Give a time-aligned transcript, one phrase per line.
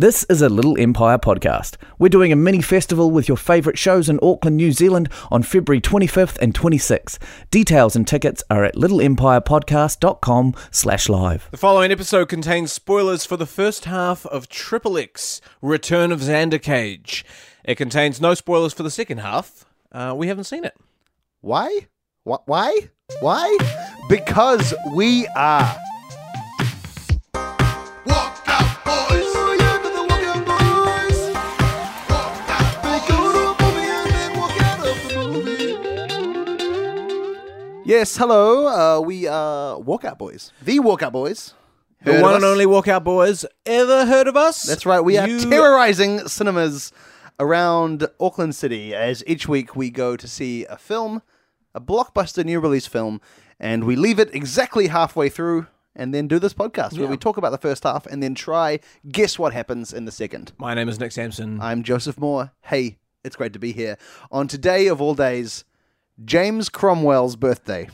[0.00, 1.76] This is a Little Empire podcast.
[1.98, 5.82] We're doing a mini festival with your favourite shows in Auckland, New Zealand on February
[5.82, 7.18] 25th and 26th.
[7.50, 11.48] Details and tickets are at littleempirepodcast.com slash live.
[11.50, 16.62] The following episode contains spoilers for the first half of Triple X Return of Xander
[16.62, 17.22] Cage.
[17.62, 19.66] It contains no spoilers for the second half.
[19.92, 20.78] Uh, we haven't seen it.
[21.42, 21.88] Why?
[22.24, 22.88] Wh- Why?
[23.20, 23.54] Why?
[24.08, 25.76] Because we are.
[37.90, 38.68] Yes, hello.
[38.68, 40.52] Uh, we are Walkout Boys.
[40.62, 41.54] The Walkout Boys.
[42.04, 43.44] The one and only Walkout Boys.
[43.66, 44.62] Ever heard of us?
[44.62, 45.00] That's right.
[45.00, 46.92] We are You- terrorizing cinemas
[47.40, 51.20] around Auckland City as each week we go to see a film,
[51.74, 53.20] a blockbuster new release film,
[53.58, 55.66] and we leave it exactly halfway through
[55.96, 58.78] and then do this podcast where we talk about the first half and then try
[59.10, 60.52] guess what happens in the second.
[60.58, 61.60] My name is Nick Sampson.
[61.60, 62.52] I'm Joseph Moore.
[62.60, 63.98] Hey, it's great to be here.
[64.30, 65.64] On today of all days,
[66.24, 67.88] James Cromwell's birthday.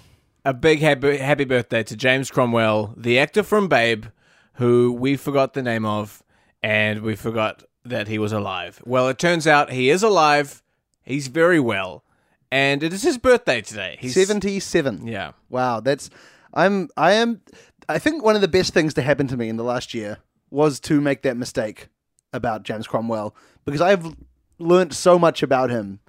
[0.44, 4.06] A big happy, happy birthday to James Cromwell, the actor from Babe,
[4.54, 6.22] who we forgot the name of,
[6.62, 8.80] and we forgot that he was alive.
[8.84, 10.62] Well, it turns out he is alive.
[11.04, 12.04] He's very well,
[12.50, 13.96] and it is his birthday today.
[14.00, 15.06] He's 77.
[15.06, 15.32] Yeah.
[15.48, 16.10] Wow, that's
[16.52, 17.42] I'm I am
[17.88, 20.18] I think one of the best things to happen to me in the last year
[20.50, 21.88] was to make that mistake
[22.32, 24.16] about James Cromwell because I've
[24.58, 26.00] learnt so much about him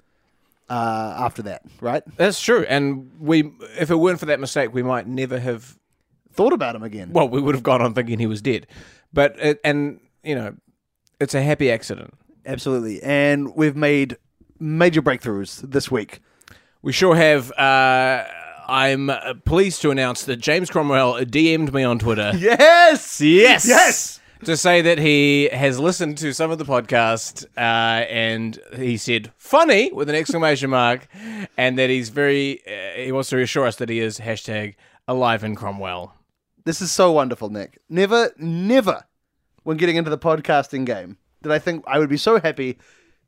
[0.68, 2.02] uh, after that, right?
[2.16, 5.76] That's true, and we if it weren't for that mistake, we might never have.
[6.32, 7.10] Thought about him again.
[7.12, 8.68] Well, we would have gone on thinking he was dead,
[9.12, 10.54] but it, and you know,
[11.18, 12.14] it's a happy accident.
[12.46, 13.02] Absolutely.
[13.02, 14.16] And we've made
[14.60, 16.20] major breakthroughs this week.
[16.82, 17.50] We sure have.
[17.52, 18.24] Uh,
[18.68, 22.32] I'm uh, pleased to announce that James Cromwell DM'd me on Twitter.
[22.38, 23.20] Yes.
[23.20, 24.20] Yes, Yes!
[24.44, 29.32] To say that he has listened to some of the podcast, uh, and he said
[29.36, 31.08] "funny" with an exclamation mark,
[31.56, 32.60] and that he's very.
[32.66, 34.74] Uh, he wants to reassure us that he is hashtag
[35.08, 36.14] alive in Cromwell.
[36.64, 37.78] This is so wonderful, Nick.
[37.88, 39.04] Never, never,
[39.64, 42.78] when getting into the podcasting game, did I think I would be so happy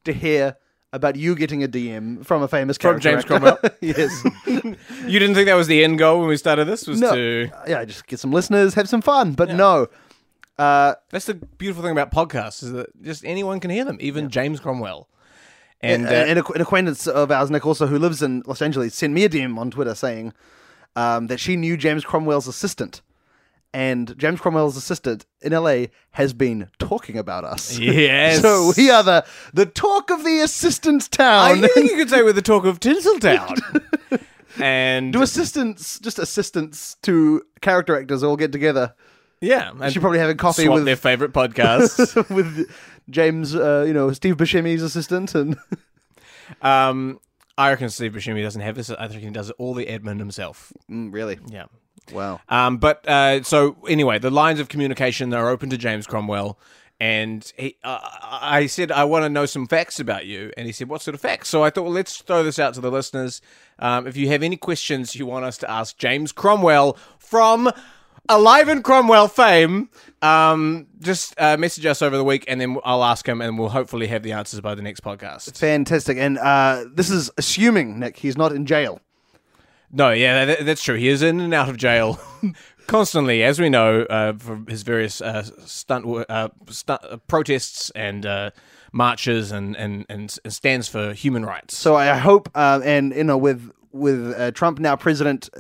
[0.05, 0.57] to hear
[0.93, 3.25] about you getting a DM from a famous From character James.
[3.25, 3.59] Cromwell?
[3.81, 4.25] yes.
[5.07, 6.87] You didn't think that was the end goal when we started this?
[6.87, 7.15] Was No.
[7.15, 9.33] to Yeah, just get some listeners, have some fun.
[9.33, 9.89] But no,
[10.61, 14.29] uh, That's the beautiful thing about podcasts is that just anyone can hear them, even
[14.29, 15.09] James Cromwell.
[15.81, 19.15] And, uh, and an acquaintance of ours, Nick, also who lives in Los Angeles, sent
[19.15, 20.35] me a DM on Twitter saying
[20.95, 23.01] um, that she knew James Cromwell's assistant.
[23.73, 27.79] And James Cromwell's assistant in LA has been talking about us.
[27.79, 28.43] yes.
[28.43, 31.65] So we are the the talk of the assistants town.
[31.65, 33.57] I think you could say we're the talk of Tinseltown.
[34.61, 38.93] and Do assistants, just assistants to character actors, all get together?
[39.41, 42.15] Yeah, and should probably having a coffee with their favorite podcasts.
[42.35, 42.71] with
[43.09, 45.57] James, uh, you know, Steve Buscemi's assistant, and
[46.63, 47.21] um,
[47.59, 48.91] I reckon Steve Buscemi doesn't have this.
[48.91, 50.73] I think he does it all the admin himself.
[50.91, 51.67] Mm, really, Yeah.
[52.13, 52.41] wow.
[52.49, 56.59] Um, but uh, so anyway, the lines of communication are open to James Cromwell,
[56.99, 60.73] and he, uh, I said I want to know some facts about you, and he
[60.73, 62.91] said, "What sort of facts?" So I thought, well, let's throw this out to the
[62.91, 63.41] listeners.
[63.79, 67.71] Um, if you have any questions you want us to ask James Cromwell from
[68.31, 69.91] Alive in Cromwell fame,
[70.23, 73.71] um, just uh, message us over the week, and then I'll ask him, and we'll
[73.71, 75.59] hopefully have the answers by the next podcast.
[75.59, 76.17] Fantastic.
[76.17, 79.01] And uh, this is assuming, Nick, he's not in jail.
[79.91, 80.95] No, yeah, that, that's true.
[80.95, 82.21] He is in and out of jail
[82.87, 88.25] constantly, as we know, uh, for his various uh, stunt, uh, stunt uh, protests and
[88.27, 88.51] uh,
[88.93, 91.77] marches and, and, and stands for human rights.
[91.77, 95.51] So I hope, uh, and you know, with with uh, Trump now president,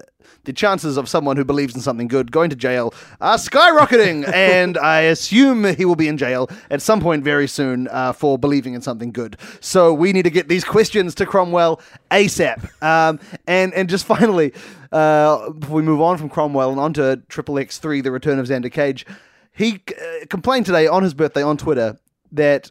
[0.44, 4.78] the chances of someone who believes in something good going to jail are skyrocketing, and
[4.78, 8.75] I assume he will be in jail at some point very soon uh, for believing
[8.75, 9.36] in something good.
[9.60, 12.82] So we need to get these questions to Cromwell ASAP.
[12.82, 14.53] Um, and and just finally,
[14.92, 18.47] uh, before we move on from Cromwell and onto Triple X Three: The Return of
[18.47, 19.06] Xander Cage,
[19.52, 21.98] he uh, complained today on his birthday on Twitter
[22.32, 22.70] that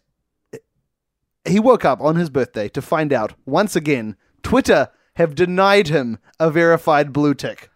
[1.46, 6.18] he woke up on his birthday to find out once again Twitter have denied him
[6.40, 7.70] a verified blue tick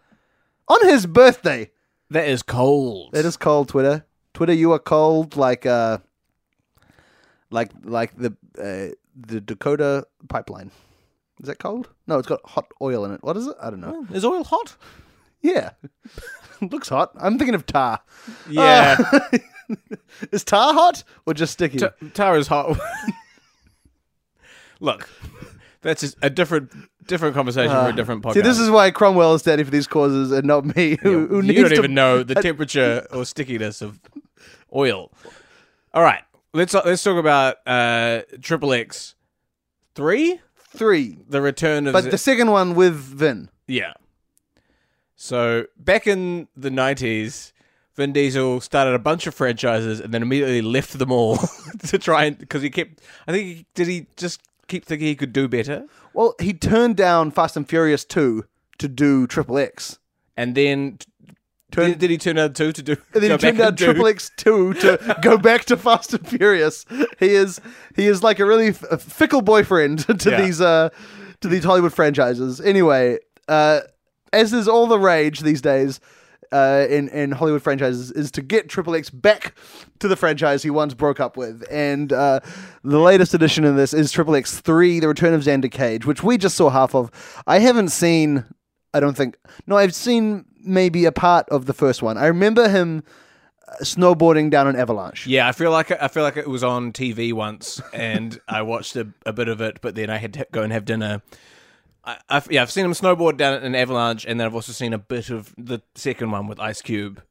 [0.66, 1.70] on his birthday.
[2.10, 3.12] that is cold.
[3.12, 4.04] That is cold, Twitter.
[4.32, 5.98] Twitter, you are cold like uh,
[7.50, 10.72] like like the uh, the Dakota pipeline.
[11.40, 11.90] Is that cold?
[12.06, 13.22] No, it's got hot oil in it.
[13.22, 13.56] What is it?
[13.60, 14.06] I don't know.
[14.12, 14.76] is oil hot?
[15.42, 15.70] Yeah,
[16.62, 17.12] looks hot.
[17.16, 18.00] I'm thinking of tar.
[18.48, 18.96] Yeah,
[20.32, 21.78] Is tar hot or just sticky?
[21.78, 22.78] Ta- tar is hot.
[24.80, 25.08] Look,
[25.84, 26.72] that's just a different
[27.06, 28.30] different conversation for a different podcast.
[28.30, 31.26] Uh, See, this is why Cromwell is standing for these causes and not me, who,
[31.28, 34.00] who you needs don't to even know the temperature or stickiness of
[34.74, 35.12] oil.
[35.92, 36.22] All right.
[36.52, 39.14] let's let's talk about uh, Triple X
[39.94, 43.48] three, Three, the return of but the second one with Vin.
[43.68, 43.92] yeah.
[45.16, 47.52] So back in the nineties,
[47.94, 51.38] Vin Diesel started a bunch of franchises and then immediately left them all
[51.86, 53.00] to try and because he kept.
[53.28, 56.96] I think he, did he just keep thinking he could do better, Well, he turned
[56.96, 58.44] down Fast and Furious two
[58.78, 59.98] to do Triple X.
[60.36, 60.98] and then.
[61.72, 62.92] Turn- did, did he turn out two to do?
[63.14, 66.84] And then he turned down Triple X two to go back to Fast and Furious.
[67.18, 67.60] He is
[67.96, 70.40] he is like a really f- a fickle boyfriend to Yeah.
[70.40, 70.90] these uh
[71.40, 72.60] to these Hollywood franchises.
[72.60, 73.18] Anyway,
[73.48, 73.80] uh,
[74.32, 75.98] as is all the rage these days.
[76.54, 79.56] Uh, in in Hollywood franchises is to get Triple X back
[79.98, 82.38] to the franchise he once broke up with, and uh,
[82.84, 86.22] the latest edition of this is Triple X Three: The Return of Xander Cage, which
[86.22, 87.10] we just saw half of.
[87.48, 88.44] I haven't seen.
[88.92, 89.36] I don't think.
[89.66, 92.16] No, I've seen maybe a part of the first one.
[92.16, 93.02] I remember him
[93.66, 95.26] uh, snowboarding down an avalanche.
[95.26, 98.94] Yeah, I feel like I feel like it was on TV once, and I watched
[98.94, 101.20] a, a bit of it, but then I had to go and have dinner.
[102.04, 104.92] I, I've, yeah, I've seen him snowboard down an avalanche, and then I've also seen
[104.92, 107.22] a bit of the second one with Ice Cube.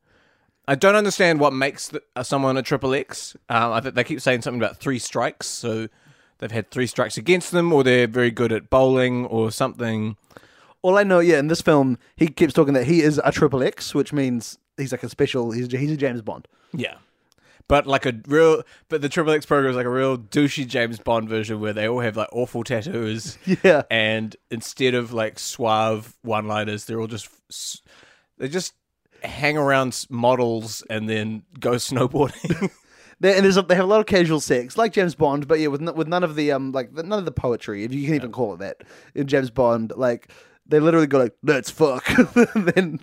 [0.68, 3.36] I don't understand what makes the, uh, someone a triple X.
[3.50, 5.90] Um, I think they keep saying something about three strikes, so
[6.38, 10.16] they've had three strikes against them, or they're very good at bowling, or something.
[10.82, 13.64] All I know, yeah, in this film, he keeps talking that he is a triple
[13.64, 15.52] X, which means he's like a special.
[15.52, 16.48] He's he's a James Bond.
[16.74, 16.96] Yeah.
[17.68, 21.00] But like a real, but the Triple X program is like a real douchey James
[21.00, 23.38] Bond version where they all have like awful tattoos.
[23.64, 23.84] Yeah.
[23.90, 27.30] And instead of like suave one-liners, they're all just
[28.38, 28.74] they just
[29.24, 32.70] hang around models and then go snowboarding.
[33.20, 35.58] They, and there's a, they have a lot of casual sex, like James Bond, but
[35.58, 38.06] yeah, with n- with none of the um like none of the poetry, if you
[38.06, 38.82] can even call it that,
[39.16, 39.94] in James Bond.
[39.96, 40.30] Like
[40.66, 42.04] they literally go like, "Let's fuck,"
[42.56, 43.00] and then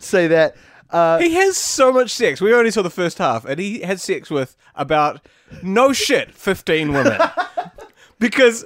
[0.00, 0.56] say that.
[0.92, 2.40] Uh, he has so much sex.
[2.40, 5.26] We only saw the first half, and he had sex with about
[5.62, 7.18] no shit fifteen women.
[8.18, 8.64] because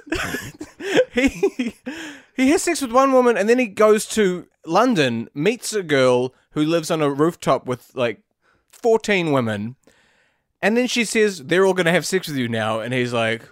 [1.11, 1.73] he
[2.35, 6.33] he has sex with one woman, and then he goes to London, meets a girl
[6.51, 8.19] who lives on a rooftop with like
[8.69, 9.77] fourteen women,
[10.61, 13.13] and then she says they're all going to have sex with you now, and he's
[13.13, 13.43] like,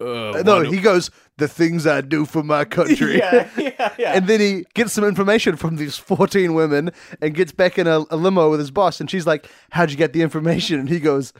[0.00, 4.12] uh, no, do- he goes, "The things I do for my country." yeah, yeah, yeah.
[4.14, 6.90] And then he gets some information from these 14 women
[7.20, 9.00] and gets back in a, a limo with his boss.
[9.00, 10.78] And she's like, How'd you get the information?
[10.80, 11.32] And he goes,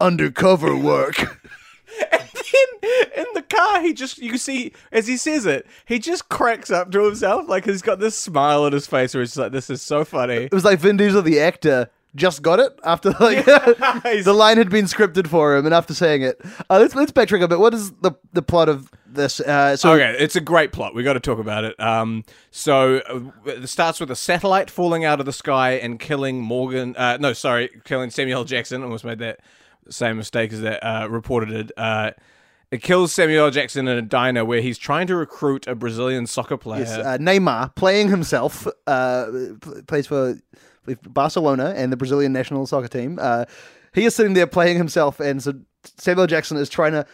[0.00, 1.18] Undercover work.
[2.12, 6.28] And then in the car, he just, you see, as he says it, he just
[6.28, 7.48] cracks up to himself.
[7.48, 10.44] Like, he's got this smile on his face where he's like, this is so funny.
[10.44, 14.68] It was like Vin Diesel, the actor, just got it after like the line had
[14.68, 17.58] been scripted for him, and after saying it, uh, let's let's backtrack a bit.
[17.58, 19.40] What is the the plot of this?
[19.40, 20.94] Uh, so Okay, it's a great plot.
[20.94, 21.78] We got to talk about it.
[21.80, 26.40] Um, so uh, it starts with a satellite falling out of the sky and killing
[26.42, 26.94] Morgan.
[26.96, 28.44] Uh, no, sorry, killing Samuel L.
[28.44, 28.82] Jackson.
[28.82, 29.40] Almost made that
[29.88, 31.72] same mistake as that uh, reported it.
[31.76, 32.10] Uh,
[32.70, 33.50] it kills Samuel L.
[33.50, 36.80] Jackson in a diner where he's trying to recruit a Brazilian soccer player.
[36.80, 39.26] yes, uh, Neymar playing himself uh,
[39.86, 40.38] plays for
[40.96, 43.18] Barcelona and the Brazilian national soccer team.
[43.20, 43.44] Uh,
[43.94, 45.54] he is sitting there playing himself, and so
[45.96, 47.06] Samuel Jackson is trying to.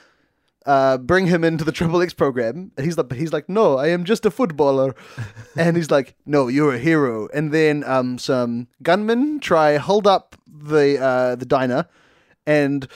[0.66, 2.72] Uh, bring him into the Triple X program.
[2.78, 4.94] And he's like, he's like, no, I am just a footballer.
[5.58, 7.28] and he's like, no, you're a hero.
[7.34, 11.86] And then um, some gunmen try hold up the uh, the diner,
[12.46, 12.88] and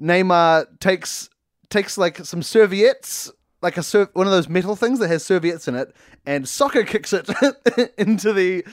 [0.00, 1.28] Neymar takes
[1.70, 3.30] takes like some serviettes,
[3.62, 5.94] like a ser- one of those metal things that has serviettes in it,
[6.26, 7.28] and soccer kicks it
[7.98, 8.64] into the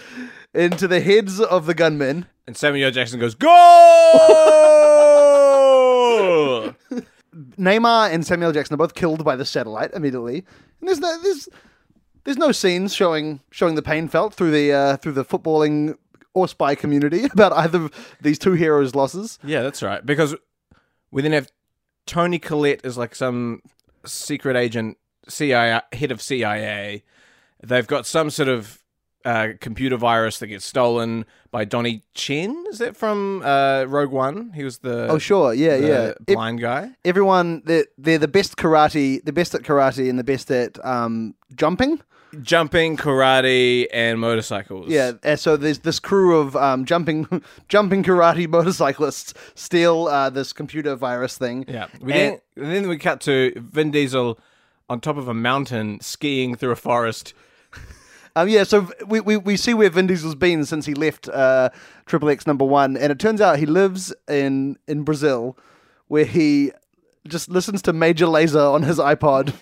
[0.53, 2.27] into the heads of the gunmen.
[2.47, 2.91] And Samuel L.
[2.91, 3.51] Jackson goes, Goal!
[7.57, 10.45] Neymar and Samuel Jackson are both killed by the satellite immediately.
[10.79, 11.47] And there's no there's
[12.23, 15.97] there's no scenes showing showing the pain felt through the uh, through the footballing
[16.33, 19.39] or spy community about either of these two heroes' losses.
[19.43, 20.05] yeah, that's right.
[20.05, 20.35] Because
[21.11, 21.49] we then have
[22.05, 23.61] Toni Collette as like some
[24.05, 27.03] secret agent, CIA head of CIA.
[27.63, 28.80] They've got some sort of
[29.25, 32.63] uh, computer virus that gets stolen by Donnie Chen.
[32.69, 34.51] Is that from uh, Rogue One?
[34.53, 36.13] He was the Oh sure, yeah, yeah.
[36.25, 36.91] Blind guy.
[37.05, 41.35] everyone they're, they're the best karate, the best at karate, and the best at um,
[41.55, 42.01] jumping.
[42.41, 44.87] Jumping, karate, and motorcycles.
[44.87, 47.27] Yeah, so there's this crew of um, jumping,
[47.67, 51.65] jumping karate motorcyclists steal uh, this computer virus thing.
[51.67, 51.87] Yeah.
[51.99, 54.39] We And- then, then we cut to Vin Diesel
[54.89, 57.33] on top of a mountain skiing through a forest.
[58.35, 61.69] Um, yeah, so we, we, we see where Vin Diesel's been since he left uh,
[62.11, 65.57] X number one, and it turns out he lives in in Brazil,
[66.07, 66.71] where he
[67.27, 69.53] just listens to Major Lazer on his iPod,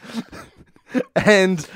[1.16, 1.68] and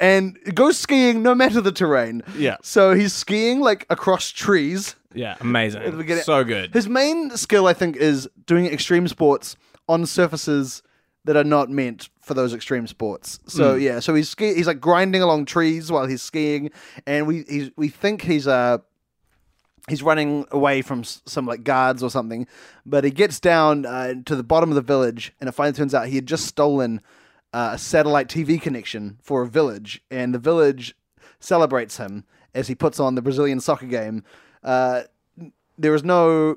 [0.00, 2.22] and goes skiing no matter the terrain.
[2.36, 2.56] Yeah.
[2.62, 4.94] So he's skiing like across trees.
[5.14, 5.82] Yeah, amazing.
[5.82, 6.72] At the beginning- So good.
[6.72, 9.56] His main skill, I think, is doing extreme sports
[9.88, 10.82] on surfaces
[11.28, 13.38] that are not meant for those extreme sports.
[13.48, 13.80] So Hmm.
[13.82, 16.70] yeah, so he's ski- he's like grinding along trees while he's skiing,
[17.06, 18.78] and we he's, we think he's uh
[19.88, 22.46] he's running away from s- some like guards or something,
[22.86, 25.94] but he gets down uh, to the bottom of the village, and it finally turns
[25.94, 27.02] out he had just stolen
[27.52, 30.94] uh, a satellite TV connection for a village, and the village
[31.40, 34.24] celebrates him as he puts on the Brazilian soccer game.
[34.64, 35.02] Uh,
[35.76, 36.56] there is no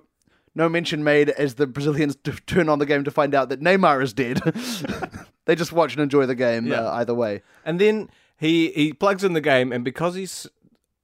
[0.55, 3.61] no mention made as the Brazilians t- turn on the game to find out that
[3.61, 4.39] Neymar is dead.
[5.45, 6.81] they just watch and enjoy the game Yeah.
[6.87, 7.41] uh, either way.
[7.65, 10.47] And then he he plugs in the game, and because he's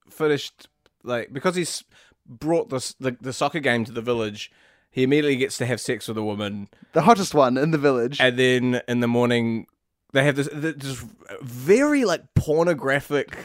[0.09, 0.67] finished,
[1.03, 1.83] like because he's
[2.25, 4.51] brought this the, the soccer game to the village,
[4.91, 8.19] he immediately gets to have sex with a woman, The hottest one in the village.
[8.19, 9.67] and then in the morning
[10.13, 11.03] they have this this
[11.41, 13.37] very like pornographic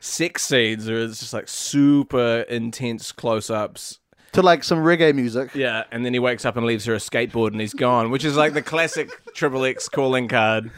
[0.00, 3.98] sex scenes, where it's just like super intense close ups.
[4.32, 5.54] To like some reggae music.
[5.54, 8.24] Yeah, and then he wakes up and leaves her a skateboard, and he's gone, which
[8.24, 10.70] is like the classic Triple X calling card.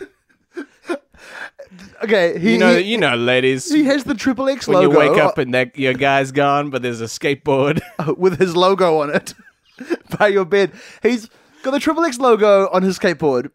[2.02, 3.70] Okay, he You know, he, you know, ladies.
[3.72, 6.70] he has the triple X when logo you wake up and that your guy's gone,
[6.70, 7.80] but there's a skateboard.
[8.18, 9.34] with his logo on it
[10.18, 10.70] by your bed.
[11.02, 11.28] He's
[11.62, 13.50] got the triple X logo on his skateboard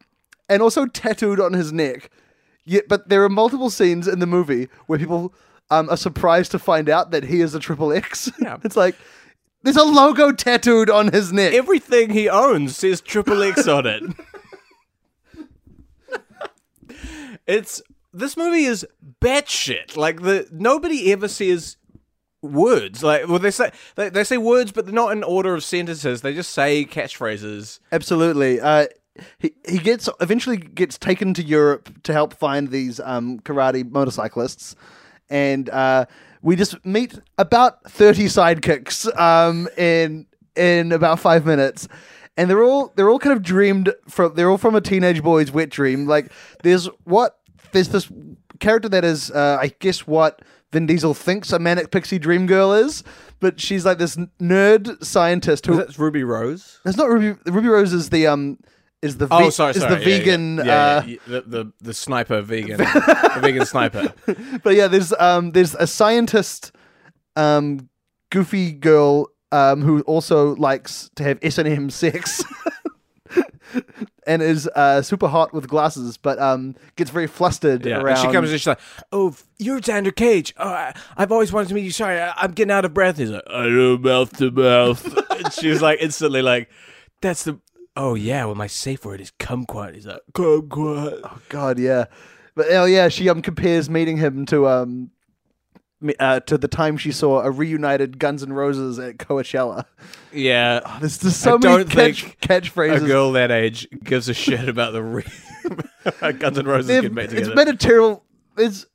[0.50, 2.10] and also tattooed on his neck.
[2.65, 5.34] Yet, but there are multiple scenes in the movie where people
[5.70, 8.32] um, are surprised to find out that he is a triple X.
[8.41, 8.58] Yeah.
[8.63, 8.96] it's like
[9.63, 11.53] there's a logo tattooed on his neck.
[11.53, 14.03] Everything he owns says Triple X on it.
[17.47, 17.81] it's
[18.13, 18.85] this movie is
[19.21, 19.97] batshit.
[19.97, 21.77] Like the nobody ever says
[22.41, 23.03] words.
[23.03, 26.21] Like well, they say they, they say words, but they're not in order of sentences.
[26.21, 27.79] They just say catchphrases.
[27.91, 28.61] Absolutely.
[28.61, 28.87] Uh,
[29.37, 34.75] he he gets eventually gets taken to Europe to help find these um, karate motorcyclists,
[35.29, 36.05] and uh,
[36.41, 41.88] we just meet about thirty sidekicks um, in in about five minutes.
[42.38, 45.51] And they're all they're all kind of dreamed from they're all from a teenage boy's
[45.51, 46.05] wet dream.
[46.08, 46.31] Like
[46.63, 47.38] there's what
[47.74, 48.10] there's this
[48.60, 50.41] character that is uh, I guess what
[50.72, 53.03] Vin Diesel thinks a manic pixie dream girl is,
[53.41, 56.79] but she's like this nerd scientist who That's Ruby Rose.
[56.86, 57.38] it's not Ruby.
[57.46, 58.58] Ruby Rose is the um
[59.01, 59.96] is the ve- Oh, sorry, is sorry.
[59.96, 60.58] the Yeah, vegan.
[60.58, 60.63] yeah,
[61.06, 61.18] yeah, uh.
[61.27, 64.13] The, the the sniper vegan, the vegan sniper.
[64.63, 66.72] But yeah, there's um there's a scientist,
[67.36, 67.89] um
[68.29, 72.44] goofy girl um who also likes to have S and M sex.
[74.25, 78.18] And is uh, super hot with glasses, but um, gets very flustered Yeah, around.
[78.18, 78.79] and she comes and she's like,
[79.12, 80.53] "Oh, you're Xander Cage.
[80.58, 81.91] Oh, I, I've always wanted to meet you.
[81.91, 85.53] Sorry, I, I'm getting out of breath." He's like, "I know mouth to mouth." and
[85.53, 86.70] she was like instantly like,
[87.22, 87.60] "That's the."
[88.01, 89.94] Oh yeah, well my safe word is kumquat.
[89.94, 91.20] He's like kumquat.
[91.24, 92.06] Oh God, yeah.
[92.56, 95.12] But oh yeah, she um compares meeting him to um
[96.18, 99.84] uh, to the time she saw a reunited Guns N' Roses at Coachella.
[100.32, 103.03] Yeah, There's just so I many don't catch, think catchphrases.
[103.03, 105.25] a girl that age gives a shit about the re-
[106.39, 107.48] Guns N' Roses They've- getting back together.
[107.51, 108.24] It's been a terrible.
[108.56, 108.86] There's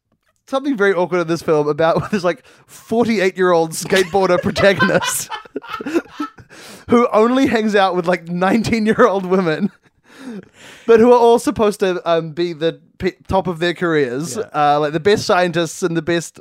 [0.47, 5.29] something very awkward in this film about this like 48 year old skateboarder protagonist
[6.88, 9.71] who only hangs out with like 19 year old women,
[10.87, 12.80] but who are all supposed to um, be the
[13.28, 16.40] top of their careers, uh, like the best scientists and the best.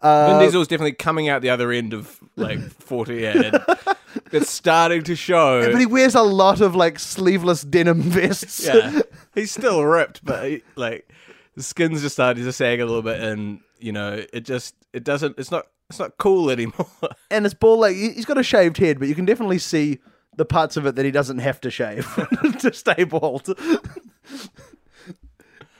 [0.00, 3.64] Uh, Vin Diesel's definitely coming out the other end of like 40 and
[4.32, 5.72] it's starting to show.
[5.72, 8.64] but he wears a lot of like sleeveless denim vests.
[8.66, 9.00] yeah,
[9.34, 11.10] he's still ripped, but he, like
[11.56, 15.04] the skin's just starting to sag a little bit, and you know, it just it
[15.04, 15.38] doesn't.
[15.38, 15.66] It's not.
[15.90, 16.86] It's not cool anymore.
[17.30, 17.80] and it's bald.
[17.80, 19.98] Like he- he's got a shaved head, but you can definitely see
[20.36, 22.06] the parts of it that he doesn't have to shave
[22.60, 23.58] to stay bald.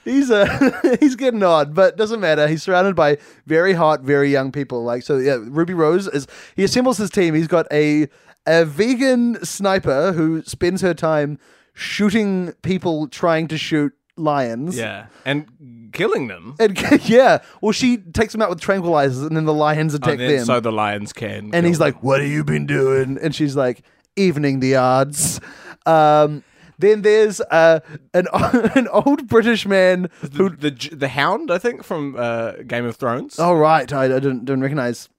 [0.03, 2.47] he's uh, he's getting odd, but doesn't matter.
[2.47, 4.83] He's surrounded by very hot, very young people.
[4.83, 5.37] Like so, yeah.
[5.39, 7.35] Ruby Rose is he assembles his team.
[7.35, 8.07] He's got a
[8.47, 11.37] a vegan sniper who spends her time
[11.73, 14.77] shooting people trying to shoot lions.
[14.77, 15.47] yeah, and
[15.91, 16.55] killing them.
[16.59, 16.77] And,
[17.09, 17.39] yeah.
[17.61, 20.45] Well, she takes them out with tranquilizers, and then the lions attack And then, them.
[20.45, 21.49] so the lions can.
[21.53, 23.81] And he's kill like, "What have you been doing?" And she's like,
[24.15, 25.39] "Evening the odds."
[25.85, 26.43] Um,
[26.77, 27.79] then there's uh,
[28.13, 30.49] an an old British man who.
[30.49, 33.37] the, the the hound, I think, from uh, Game of Thrones.
[33.39, 35.09] Oh right, I, I didn't didn't recognize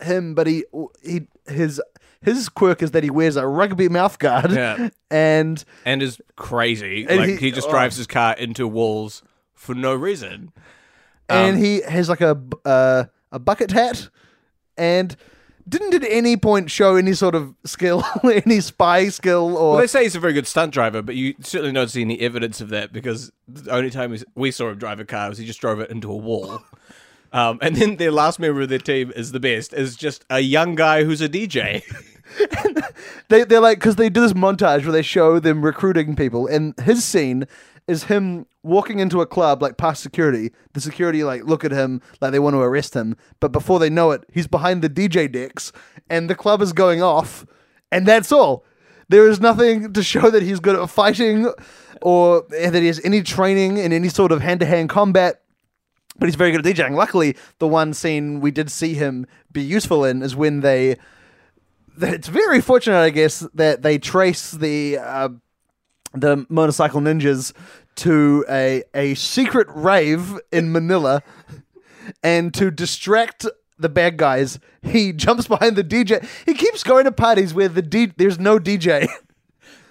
[0.00, 0.64] him, but he
[1.02, 1.80] he his
[2.22, 4.52] his quirk is that he wears a rugby mouth guard.
[4.52, 4.88] Yeah.
[5.10, 7.04] And and is crazy.
[7.06, 7.70] And like he- he, just oh.
[7.70, 9.22] drives his car into walls
[9.54, 10.52] for no reason.
[11.28, 14.08] and Um, he has like a b- uh, a bucket hat,
[14.78, 15.14] and
[15.68, 19.86] didn't at any point show any sort of skill, any spy skill, or Well, they
[19.86, 22.70] say he's a very good stunt driver, but you certainly don't see any evidence of
[22.70, 25.60] that because the only time we- we saw him drive a car was he just
[25.60, 26.62] drove it into a wall.
[27.32, 30.40] Um, and then their last member of their team is the best, is just a
[30.40, 31.82] young guy who's a DJ.
[33.28, 36.78] they they're like because they do this montage where they show them recruiting people, and
[36.80, 37.46] his scene
[37.88, 40.50] is him walking into a club like past security.
[40.72, 43.90] The security like look at him like they want to arrest him, but before they
[43.90, 45.72] know it, he's behind the DJ decks,
[46.10, 47.46] and the club is going off,
[47.90, 48.64] and that's all.
[49.08, 51.52] There is nothing to show that he's good at fighting,
[52.00, 55.42] or that he has any training in any sort of hand to hand combat.
[56.22, 56.94] But he's very good at DJing.
[56.94, 60.94] Luckily, the one scene we did see him be useful in is when they
[62.00, 65.30] it's very fortunate, I guess, that they trace the uh,
[66.14, 67.52] the motorcycle ninjas
[67.96, 71.24] to a a secret rave in Manila,
[72.22, 73.44] and to distract
[73.76, 76.24] the bad guys, he jumps behind the DJ.
[76.46, 79.08] He keeps going to parties where the D- there's no DJ.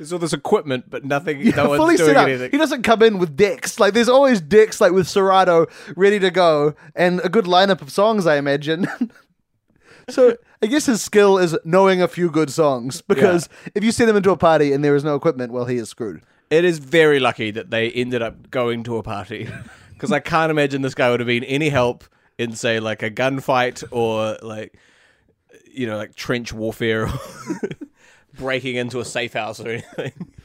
[0.02, 1.42] There's all this equipment, but nothing.
[1.42, 2.28] Yeah, no one's fully doing set up.
[2.28, 2.50] anything.
[2.50, 3.80] He doesn't come in with decks.
[3.80, 7.92] Like there's always decks like with Serato ready to go and a good lineup of
[7.92, 8.88] songs, I imagine.
[10.10, 14.10] so I guess his skill is knowing a few good songs because if you send
[14.10, 16.24] him into a party and there is no equipment, well, he is screwed.
[16.50, 19.50] It is very lucky that they ended up going to a party
[19.94, 22.06] because I can't imagine this guy would have been any help
[22.40, 24.80] in, say, like a gunfight or like,
[25.72, 27.08] you know, like trench warfare
[28.38, 30.14] breaking into a safe house or anything.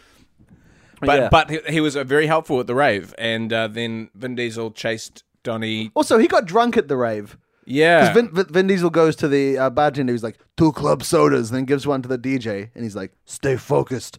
[1.01, 1.29] But Yeah.
[1.31, 4.71] but he, he was uh, very helpful at the rave, and uh, then Vin Diesel
[4.71, 5.91] chased Donnie.
[5.95, 7.37] Also, he got drunk at the rave.
[7.67, 11.03] Yeah, Because Vin, Vin, Vin Diesel goes to the uh, bartender, he's like, two club
[11.03, 14.19] sodas, then gives one to the DJ, and he's like, stay focused.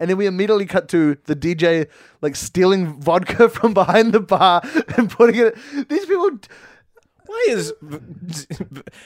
[0.00, 1.88] And then we immediately cut to the DJ
[2.20, 4.60] like stealing vodka from behind the bar
[4.96, 5.56] and putting it.
[5.88, 6.38] These people,
[7.28, 7.72] Why is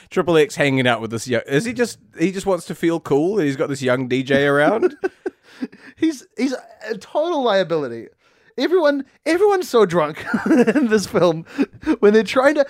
[0.09, 1.41] Triple X hanging out with this young?
[1.45, 3.37] Is he just he just wants to feel cool?
[3.37, 4.95] and He's got this young DJ around.
[5.97, 6.55] he's he's
[6.89, 8.07] a total liability.
[8.57, 11.43] Everyone, everyone's so drunk in this film
[11.99, 12.65] when they're trying to,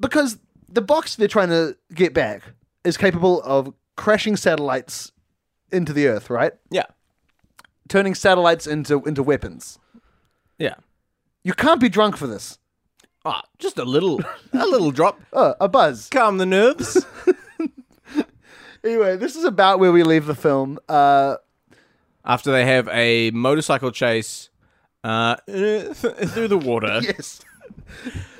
[0.00, 0.36] because
[0.68, 2.42] the box they're trying to get back
[2.84, 5.12] is capable of crashing satellites
[5.72, 6.52] into the Earth, right?
[6.70, 6.84] yeah,
[7.88, 9.78] Turning satellites into into weapons.
[10.58, 10.74] yeah.
[11.44, 12.58] You can't be drunk for this.
[13.28, 14.20] Ah, just a little,
[14.52, 15.20] a little drop.
[15.32, 16.08] Oh, a buzz.
[16.10, 17.04] Calm the nerves.
[18.84, 20.78] Anyway, this is about where we leave the film.
[20.88, 21.36] Uh,
[22.24, 24.48] After they have a motorcycle chase
[25.02, 27.40] uh, through the water, yes.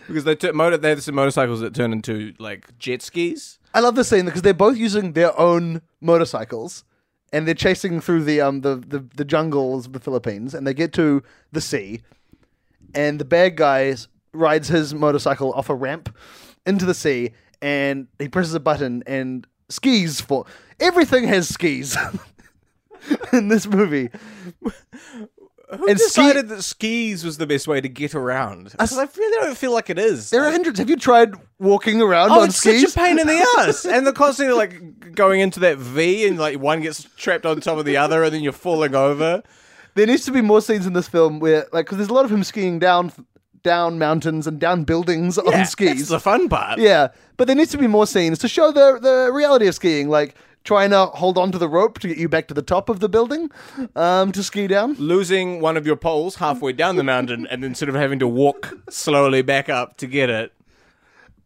[0.07, 3.59] because they t- motor they have some motorcycles that turn into like jet skis.
[3.75, 6.85] I love this scene because they're both using their own motorcycles
[7.33, 10.75] and they're chasing through the um the, the, the jungles of the Philippines and they
[10.75, 12.03] get to the sea
[12.95, 13.97] and the bad guy
[14.37, 16.15] rides his motorcycle off a ramp
[16.65, 20.45] into the sea and he presses a button and skis for
[20.81, 21.97] everything has skis
[23.33, 24.11] in this movie.
[25.79, 28.71] Who And ski- decided that skis was the best way to get around?
[28.71, 30.31] Because I really don't feel like it is.
[30.31, 30.79] There are hundreds.
[30.79, 32.83] Have you tried walking around Oh, on it's skis?
[32.83, 36.39] such a pain in the ass, and they're constantly like going into that V, and
[36.39, 39.43] like one gets trapped on top of the other, and then you're falling over.
[39.95, 42.25] There needs to be more scenes in this film where, like, because there's a lot
[42.27, 43.11] of him skiing down,
[43.71, 45.97] down mountains and down buildings Yeah, on skis.
[45.99, 46.79] That's the fun part.
[46.79, 50.09] yeah, but there needs to be more scenes to show the the reality of skiing,
[50.19, 52.89] like trying to hold on to the rope to get you back to the top
[52.89, 53.51] of the building,
[53.95, 54.95] um, to ski down.
[55.15, 58.29] Losing one of your poles halfway down the mountain, and then sort of having to
[58.29, 60.53] walk slowly back up to get it.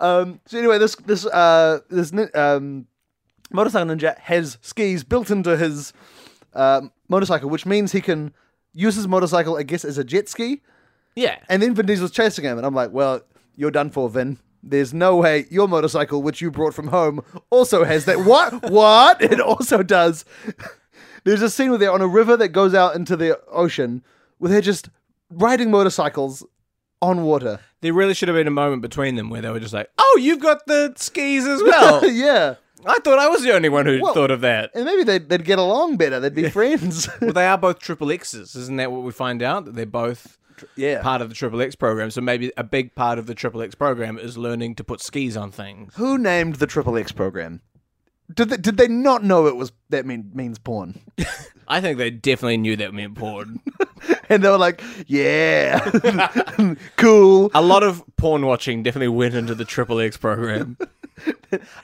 [0.01, 2.87] Um, so anyway, this this uh this um
[3.53, 5.93] motorcycle ninja has skis built into his
[6.55, 8.33] um motorcycle, which means he can
[8.73, 10.63] use his motorcycle, I guess, as a jet ski.
[11.21, 13.21] Yeah, And then Vin Diesel's chasing him, and I'm like, well,
[13.57, 14.39] you're done for, Vin.
[14.63, 18.21] There's no way your motorcycle, which you brought from home, also has that.
[18.25, 18.71] What?
[18.71, 19.23] what?
[19.23, 20.25] It also does.
[21.25, 24.03] There's a scene where they're on a river that goes out into the ocean,
[24.39, 24.89] where they're just
[25.31, 26.45] riding motorcycles
[27.03, 27.61] on water.
[27.81, 30.19] there really should have been a moment between them where they were just like, "Oh,
[30.21, 32.57] you've got the skis as well." yeah.
[32.87, 34.71] I thought I was the only one who Well- thought of that.
[34.75, 36.19] And maybe they'd, they'd get along better.
[36.21, 37.09] They'd be friends.
[37.21, 39.67] Well, they are both triple X's, isn't that what we find out?
[39.67, 40.39] That they're both
[40.77, 41.03] yeah.
[41.03, 42.11] part of the triple X program.
[42.11, 45.37] So maybe a big part of the triple X program is learning to put skis
[45.37, 45.95] on things.
[45.97, 47.61] Who named the Triple X program?
[48.33, 51.01] Did they, did they not know it was that mean, means porn?
[51.69, 53.61] I think they definitely knew that meant porn.
[54.31, 55.81] And they were like, yeah,
[56.97, 57.51] cool.
[57.53, 60.79] a lot of porn watching definitely went into the triple X program.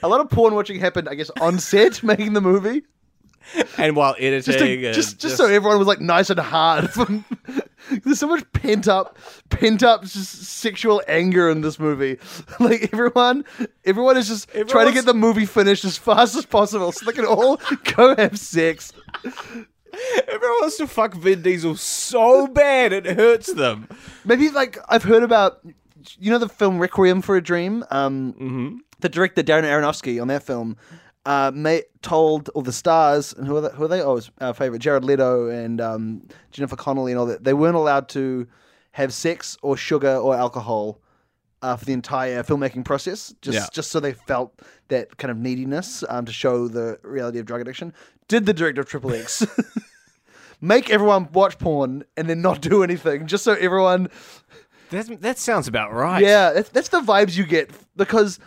[0.02, 2.84] A lot of porn watching happened, I guess, on set making the movie.
[3.76, 6.88] and while editing, Just, to, and just, just, so everyone was like nice and hard.
[6.90, 7.24] From,
[8.04, 9.18] There's so much pent up,
[9.50, 12.18] pent up just sexual anger in this movie.
[12.60, 13.44] Like everyone,
[13.84, 17.12] everyone is just trying to get the movie finished as fast as possible so they
[17.12, 17.60] can all
[17.96, 18.92] go have sex.
[19.24, 23.88] Everyone wants to fuck Vin Diesel so bad it hurts them.
[24.24, 25.60] Maybe like I've heard about,
[26.18, 27.84] you know, the film Requiem for a Dream.
[27.90, 30.76] Um, The director Darren Aronofsky on that film,
[31.26, 34.00] uh, mate told all the stars and who are they, who are they?
[34.00, 37.44] Oh, uh, favorite Jared Leto and um, Jennifer Connelly and all that.
[37.44, 38.46] They weren't allowed to
[38.92, 41.00] have sex or sugar or alcohol
[41.62, 43.66] uh, for the entire filmmaking process, just Yeah.
[43.72, 44.58] just so they felt
[44.88, 47.92] that kind of neediness um, to show the reality of drug addiction.
[48.28, 49.44] Did the director of Triple X
[50.60, 54.08] make everyone watch porn and then not do anything, just so everyone
[54.90, 56.22] That, that sounds about right.
[56.22, 58.38] yeah, that's, that's the vibes you get because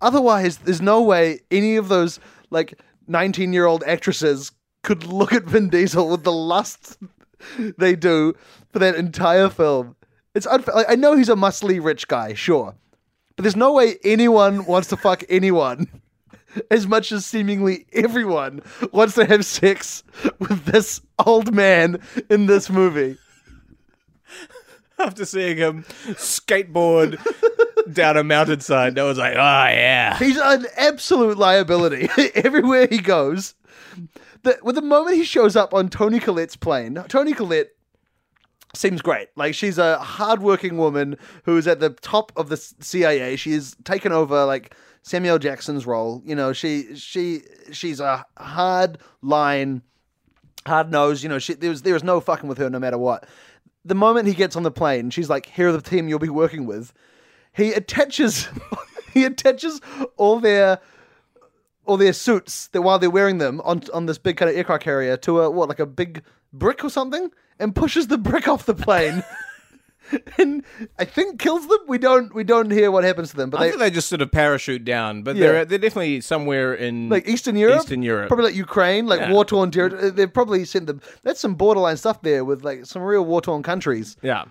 [0.00, 5.44] otherwise, there's no way any of those like 19 year old actresses could look at
[5.44, 6.98] Vin Diesel with the lust
[7.78, 8.34] they do
[8.72, 9.96] for that entire film.
[10.34, 10.74] It's unfair.
[10.74, 12.74] Like, I know he's a muscly rich guy, sure,
[13.36, 15.88] but there's no way anyone wants to fuck anyone.
[16.68, 18.60] As much as seemingly everyone
[18.90, 20.02] wants to have sex
[20.40, 23.18] with this old man in this movie.
[25.06, 27.18] After seeing him skateboard
[27.92, 30.18] down a mountainside, I was like, oh, yeah.
[30.18, 33.54] He's an absolute liability everywhere he goes.
[34.42, 37.70] The, with the moment he shows up on Toni Collette's plane, Toni Collette
[38.74, 39.28] seems great.
[39.36, 43.36] Like she's a hardworking woman who is at the top of the CIA.
[43.36, 46.22] She has taken over like Samuel Jackson's role.
[46.24, 49.82] You know, she she she's a hard line,
[50.66, 51.22] hard nose.
[51.22, 53.26] You know, she there was no fucking with her no matter what.
[53.84, 56.28] The moment he gets on the plane, she's like, "Here are the team you'll be
[56.28, 56.92] working with."
[57.52, 58.48] He attaches
[59.14, 59.80] he attaches
[60.16, 60.80] all their
[61.86, 64.84] all their suits that while they're wearing them on on this big kind of aircraft
[64.84, 68.66] carrier to a what like a big brick or something and pushes the brick off
[68.66, 69.24] the plane
[70.38, 70.64] and
[70.98, 71.78] I think kills them.
[71.88, 74.08] We don't we don't hear what happens to them, but I they think they just
[74.08, 75.46] sort of parachute down, but Yeah.
[75.46, 78.28] they're they're definitely somewhere in like Eastern Europe, Eastern Europe.
[78.28, 79.32] probably like Ukraine, like Yeah.
[79.32, 80.08] war torn territory.
[80.08, 81.00] Uh, they've probably sent them.
[81.22, 84.16] That's some borderline stuff there with like some real war torn countries.
[84.22, 84.44] Yeah,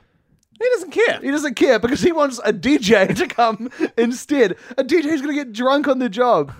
[0.61, 1.19] he doesn't care.
[1.21, 4.55] He doesn't care because he wants a DJ to come instead.
[4.77, 6.51] A DJ who's gonna get drunk on the job.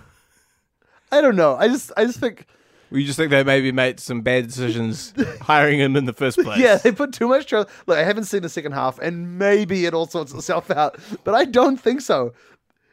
[1.12, 1.56] I don't know.
[1.56, 2.46] I just I just think
[2.91, 6.60] We just think they maybe made some bad decisions hiring him in the first place.
[6.60, 7.69] Yeah, they put too much trust.
[7.86, 11.36] Look, I haven't seen the second half, and maybe it all sorts itself out, but
[11.36, 12.34] I don't think so.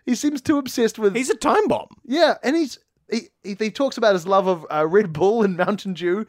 [0.04, 1.16] He seems too obsessed with.
[1.16, 1.88] he's a time bomb.
[2.04, 2.78] yeah, and he's
[3.10, 6.26] he, he he talks about his love of uh, Red Bull and Mountain Dew.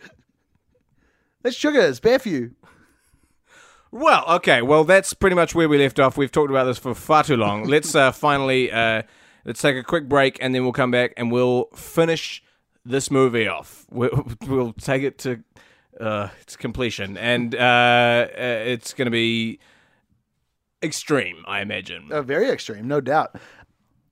[1.44, 1.82] That's sugar.
[1.82, 2.56] It's bad for you.
[3.92, 4.62] Well, okay.
[4.62, 6.18] Well, that's pretty much where we left off.
[6.18, 7.66] We've talked about this for far too long.
[7.66, 9.04] let's uh, finally uh,
[9.46, 12.44] let's take a quick break, and then we'll come back and we'll finish
[12.88, 13.86] this movie off.
[13.92, 15.44] We'll, take it to
[16.00, 19.60] uh, its completion, and uh, it's going to be
[20.82, 22.12] extreme, I imagine.
[22.12, 23.36] Uh, very extreme, no doubt.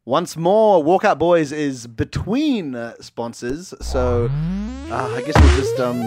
[0.08, 4.30] Once more, Walkout Boys is between uh, sponsors, so
[4.92, 6.00] uh, I guess we'll just um,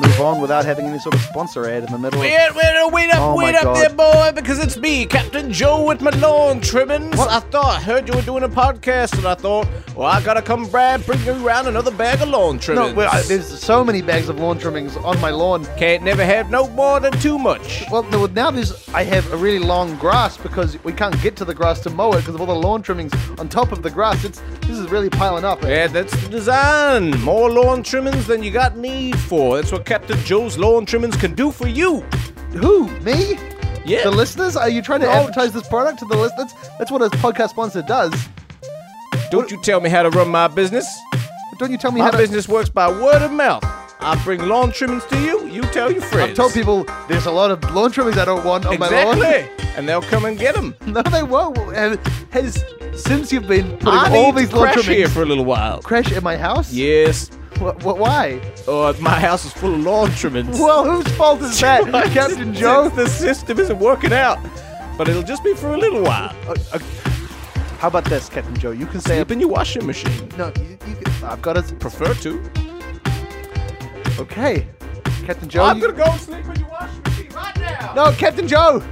[0.00, 2.18] move on without having any sort of sponsor ad in the middle.
[2.18, 3.76] of- Wait, wait, wait up, Oh wait up God.
[3.76, 7.20] there, boy, because it's me, Captain Joe with my lawn trimmings.
[7.20, 10.40] I thought, I heard you were doing a podcast, and I thought, well, I gotta
[10.40, 12.92] come, Brad, bring you around another bag of lawn trimmings.
[12.92, 15.66] No, well, I, there's so many bags of lawn trimmings on my lawn.
[15.76, 17.84] Can't never have no more than too much.
[17.92, 21.54] Well, now there's I have a really long grass because we can't get to the
[21.54, 24.24] grass to mow it because of all the lawn trimmings on top of the grass.
[24.24, 25.64] It's this is really piling up.
[25.64, 25.68] Eh?
[25.68, 27.10] Yeah, that's the design.
[27.22, 29.56] More lawn trimmings than you got need for.
[29.56, 32.00] That's what Captain Joe's lawn trimmings can do for you.
[32.52, 32.88] Who?
[33.00, 33.38] Me?
[33.84, 34.02] Yeah.
[34.04, 34.56] The listeners?
[34.56, 35.12] Are you trying to No.
[35.12, 36.52] advertise this product to the listeners?
[36.52, 38.12] That's that's what a podcast sponsor does.
[39.30, 40.86] Don't you tell me how to run my business.
[41.58, 42.18] Don't you tell me My how to?
[42.18, 43.64] business works by word of mouth.
[44.00, 45.46] I bring lawn trimmings to you.
[45.48, 46.30] You tell your friends.
[46.30, 49.16] I've told people there's a lot of lawn trimmings I don't want on my lawn.
[49.16, 50.74] exactly, and they'll come and get them.
[50.86, 51.56] No, they won't.
[52.30, 52.62] Has
[52.96, 55.80] since you've been putting I all these to lawn crash here for a little while.
[55.82, 56.72] crash at my house?
[56.72, 57.30] Yes.
[57.56, 58.40] Wh- wh- why?
[58.68, 60.58] Oh, my house is full of trimmings.
[60.58, 62.88] Well, whose fault is that, Captain Joe?
[62.88, 64.38] The system isn't working out,
[64.98, 66.34] but it'll just be for a little while.
[66.48, 66.78] Uh, uh,
[67.78, 68.70] how about this, Captain Joe?
[68.72, 70.28] You can say Sleep in your washing machine.
[70.38, 70.52] no.
[70.56, 71.62] You, you, I've got to.
[71.76, 72.42] Prefer to.
[74.18, 74.66] Okay,
[75.26, 75.64] Captain Joe.
[75.64, 77.92] I'm you- gonna go sleep in your washing machine right now.
[77.94, 78.82] No, Captain Joe.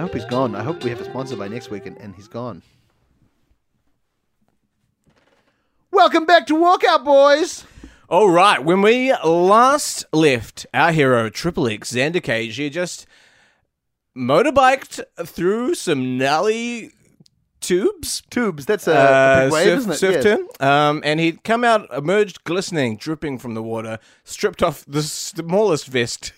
[0.00, 0.54] I hope he's gone.
[0.56, 2.62] I hope we have a sponsor by next week, and, and he's gone.
[5.90, 7.66] Welcome back to Walkout Boys.
[8.08, 8.64] All right.
[8.64, 13.06] When we last left our hero Triple X Xander Cage, he just
[14.16, 16.92] motorbiked through some gnarly
[17.60, 18.22] Tubes.
[18.30, 18.64] Tubes.
[18.64, 19.96] That's a, a Uh, big wave, surf, isn't it?
[19.96, 20.22] surf Yes.
[20.24, 20.48] turn.
[20.66, 25.88] Um, and he'd come out, emerged glistening, dripping from the water, stripped off the smallest
[25.88, 26.32] vest.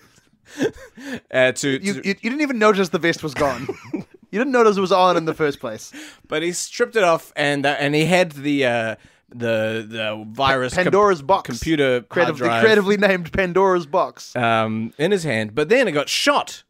[1.31, 3.67] uh, to, You, to- you, you didn't even notice the vest was gone.
[3.93, 4.05] you
[4.39, 5.93] didn't notice it was on in the first place.
[6.29, 8.97] but he stripped it off, and uh, and he had the uh,
[9.29, 11.47] the the virus com- Pandora's box.
[11.49, 14.35] computer hard Creative, the creatively named Pandora's box.
[14.37, 15.55] um, in his hand.
[15.55, 16.65] But then it got shot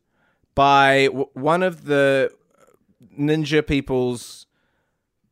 [0.55, 2.31] by w- one of the
[3.19, 4.47] ninja people's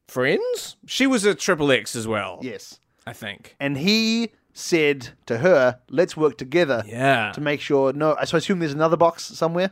[0.09, 0.77] friends.
[0.87, 2.39] She was a triple X as well.
[2.43, 2.79] yes.
[3.07, 3.57] I think.
[3.59, 7.33] And he said to her, let's work together Yeah.
[7.33, 7.93] to make sure.
[7.93, 9.71] No, so I assume there's another box somewhere.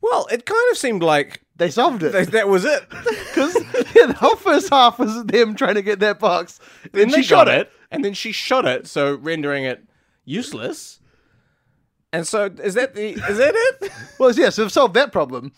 [0.00, 2.12] Well, it kind of seemed like They solved it.
[2.12, 2.82] that, that was it.
[3.32, 3.54] Because
[3.94, 6.60] yeah, the whole first half was them trying to get that box.
[6.92, 9.82] then she got it, and then she shot it, so rendering it
[10.26, 11.00] useless.
[12.12, 13.90] And so, is that the is that it?
[14.18, 15.52] Well, yeah, so they've solved that problem.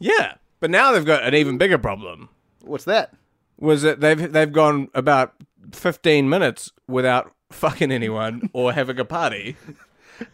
[0.00, 2.28] yeah, but now they've got an even bigger problem.
[2.62, 3.14] What's that?
[3.60, 5.34] Was that they've they've gone about
[5.72, 9.56] fifteen minutes without fucking anyone or having a party.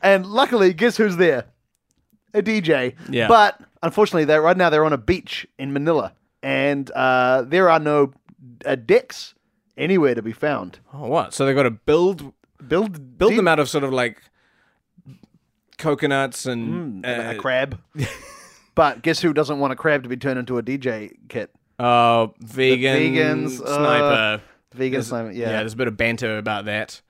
[0.02, 1.46] And luckily, guess who's there?
[2.34, 2.94] A DJ.
[3.10, 3.28] Yeah.
[3.28, 7.80] But unfortunately, they right now they're on a beach in Manila, and uh, there are
[7.80, 8.12] no
[8.64, 9.34] uh, decks
[9.76, 10.78] anywhere to be found.
[10.94, 11.34] Oh, what?
[11.34, 12.32] So they've got to build
[12.66, 14.22] Build build them out of sort of like
[15.78, 17.80] coconuts and and uh, a crab.
[18.74, 21.50] but guess who doesn't want a crab to be turned into a DJ kit?
[21.78, 24.38] Oh, vegan vegans, uh,
[24.72, 25.58] Vegan There's- yeah, yeah.
[25.58, 27.00] there's a bit of banter about that.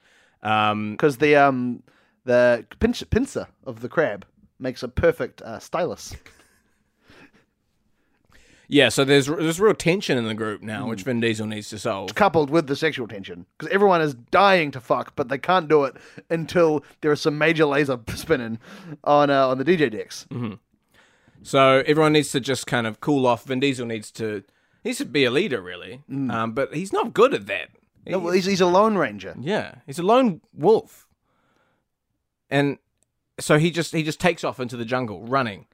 [0.43, 1.83] Um, Because the um
[2.25, 4.25] the pinch, pincer of the crab
[4.59, 6.15] makes a perfect uh, stylus.
[8.69, 10.89] yeah, so there's there's real tension in the group now, Hmm.
[10.91, 12.15] which Vin Diesel needs to solve.
[12.15, 15.85] coupled with the sexual tension because everyone is dying to fuck, but they can't do
[15.85, 15.97] it
[16.31, 18.59] until there is some Major Lazer spinning
[19.05, 20.27] on uh, on the DJ decks.
[21.43, 23.45] So everyone needs to just kind of cool off.
[23.45, 24.43] Vin Diesel needs to
[24.85, 27.69] needs should be a leader, really, um, but he's not good at that.
[28.07, 29.35] No, well, he's, he's a lone ranger.
[29.39, 31.07] Yeah, he's a lone wolf,
[32.51, 32.79] and
[33.41, 35.67] so he just he just takes off into the jungle running.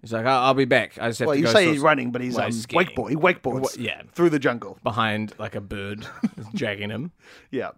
[0.00, 1.74] He's like, "I'll, I'll be back." I just have Well, to you go say sort-
[1.74, 2.84] he's running, but he's Well, um, he's skiing.
[2.86, 3.10] wakeboard.
[3.10, 4.02] He wakeboards Wa- yeah.
[4.12, 4.78] through the jungle.
[4.82, 6.06] behind like a bird,
[6.54, 7.12] dragging him.
[7.50, 7.70] Yeah.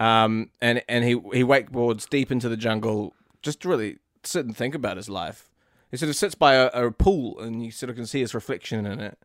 [0.00, 4.56] Um, and and he he wakeboards deep into the jungle, just to really sit and
[4.56, 5.48] think about his life.
[5.90, 8.34] He sort of sits by a, a pool, and you sort of can see his
[8.34, 9.16] reflection in it,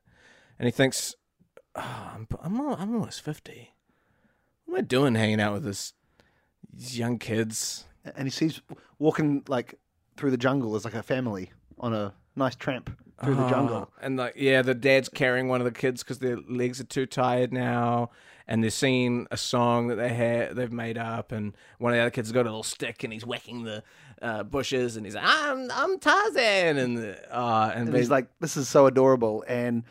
[0.62, 1.16] and he thinks,
[1.76, 3.74] oh, "I'm I'm I'm almost fifty.
[4.66, 5.94] What am I doing hanging out with this
[6.72, 8.62] these young kids?" And he sees
[9.00, 9.80] walking like
[10.18, 12.92] through the jungle as like a family on a nice tramp
[13.24, 13.90] through the jungle.
[13.92, 16.84] Oh, and like yeah, the dad's carrying one of the kids because their legs are
[16.86, 18.12] too tired now,
[18.48, 22.02] and they're singing a song that they had they've made up, and one of the
[22.02, 23.84] other kids has got a little stick and he's whacking the
[24.22, 28.12] uh, bushes, and he's like, "I'm I'm Tarzan," and the, uh, and, And they- he's
[28.12, 29.84] like, "This is so adorable," and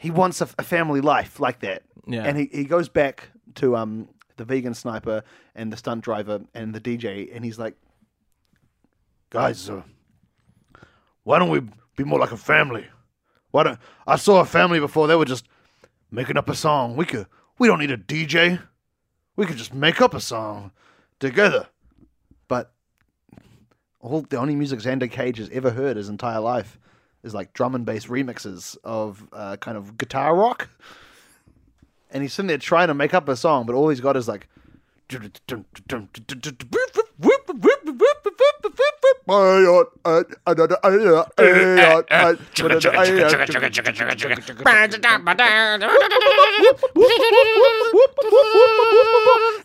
[0.00, 1.82] he wants a, a family life like that.
[2.06, 2.24] Yeah.
[2.24, 4.08] And he, he goes back to um
[4.38, 5.22] the vegan sniper
[5.54, 7.76] and the stunt driver and the DJ, and he's like,
[9.28, 9.82] "Guys, uh,
[11.24, 11.60] why don't we
[11.96, 12.86] be more like a family?
[13.50, 15.06] Why don't I saw a family before?
[15.06, 15.46] They were just
[16.10, 16.96] making up a song.
[16.96, 17.26] We could.
[17.58, 18.58] We don't need a DJ.
[19.36, 20.72] We could just make up a song
[21.18, 21.66] together."
[22.48, 22.72] But
[24.00, 26.78] all the only music Xander Cage has ever heard his entire life
[27.22, 30.68] is like drum and bass remixes of uh, kind of guitar rock.
[32.10, 34.26] And he's sitting there trying to make up a song, but all he's got is
[34.28, 34.48] like.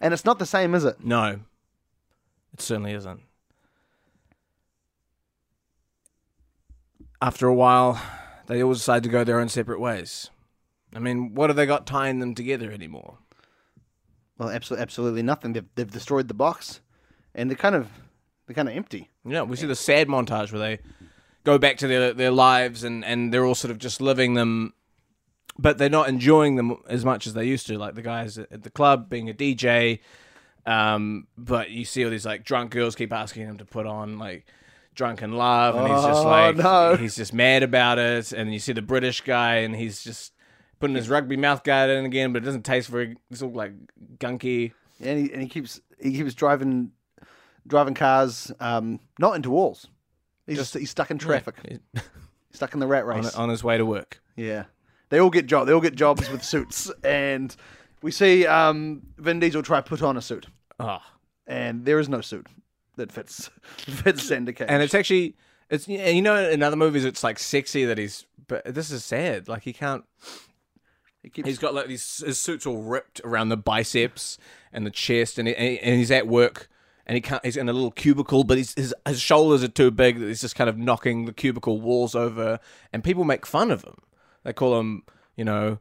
[0.02, 0.98] And it's not the same, is it?
[1.04, 1.40] no,
[2.54, 3.22] it certainly isn't.
[7.26, 8.00] After a while,
[8.46, 10.30] they all decide to go their own separate ways.
[10.94, 13.18] I mean, what have they got tying them together anymore?
[14.38, 15.54] Well, absolutely, absolutely nothing.
[15.54, 16.82] They've, they've destroyed the box,
[17.34, 17.90] and they're kind of
[18.46, 19.10] they're kind of empty.
[19.26, 20.80] Yeah, we see the sad montage where they
[21.44, 24.76] go back to their their lives and and they're all sort of just living them,
[25.58, 27.80] but they're not enjoying them as much as they used to.
[27.80, 30.02] Like the guys at the club being a DJ,
[30.68, 34.20] um, but you see all these like drunk girls keep asking him to put on
[34.20, 34.46] like
[34.96, 36.96] Drunk in Love, and he's just Oh, like no.
[36.96, 38.32] he's just mad about it.
[38.32, 40.34] And you see the British guy, and he's just
[40.80, 43.16] putting his rugby mouth guard in again, but it doesn't taste very.
[43.30, 43.74] It's all like
[44.18, 44.74] gunky.
[45.02, 46.92] And he and he keeps he keeps driving
[47.68, 49.88] driving cars um, not into walls.
[50.48, 51.56] He's just he's stuck in traffic.
[51.70, 53.36] He's Stuck in the rat on, race.
[53.36, 54.22] on his way to work.
[54.38, 54.64] Yeah,
[55.10, 55.68] they all get job.
[55.68, 57.54] They all get jobs with suits, and
[58.02, 60.48] we see um, Vin Diesel try to put on a suit,
[60.80, 61.00] Oh.
[61.48, 62.48] and there is no suit
[62.98, 64.68] that fits fits Xander Cage.
[64.70, 65.36] and it's actually
[65.70, 69.48] It's you know in other movies it's like sexy that he's but this is sad.
[69.48, 70.04] Like he can't.
[71.24, 74.38] He keeps- He's got like these his suits all ripped around the biceps
[74.72, 76.70] and the chest, and he, and he's at work.
[77.08, 77.44] And he can't.
[77.46, 80.56] He's in a little cubicle, but his his shoulders are too big that he's just
[80.56, 82.60] kind of knocking the cubicle walls over.
[82.94, 83.96] And people make fun of him.
[84.44, 85.04] They call him,
[85.36, 85.80] you know,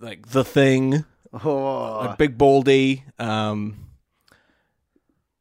[0.00, 1.04] like the thing,
[1.44, 3.04] Oh, like Big Baldy.
[3.18, 3.85] Um,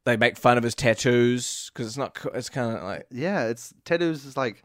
[0.06, 2.18] they make fun of his tattoos because it's not.
[2.34, 4.64] It's kind of like yeah, it's tattoos is like,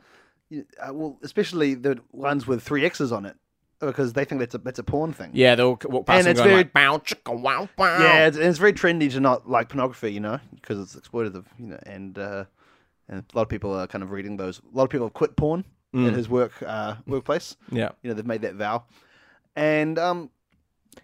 [0.55, 3.37] uh, well, especially the ones with three X's on it,
[3.81, 5.31] because they think that's a that's a porn thing.
[5.35, 7.99] yeah, they'll walk past And and, it's very- like bow chicka wow wow.
[8.03, 11.67] Yeah, it's, it's very trendy to not like pornography, you know, because it's exploitative, you
[11.69, 12.45] know, and uh,
[13.09, 14.61] and a lot of people are kind of reading those.
[14.73, 17.57] A lot of people have quit porn in his work uh, workplace.
[17.73, 17.91] yeah.
[18.03, 18.85] You know, they've made that vow,
[19.57, 20.31] and um,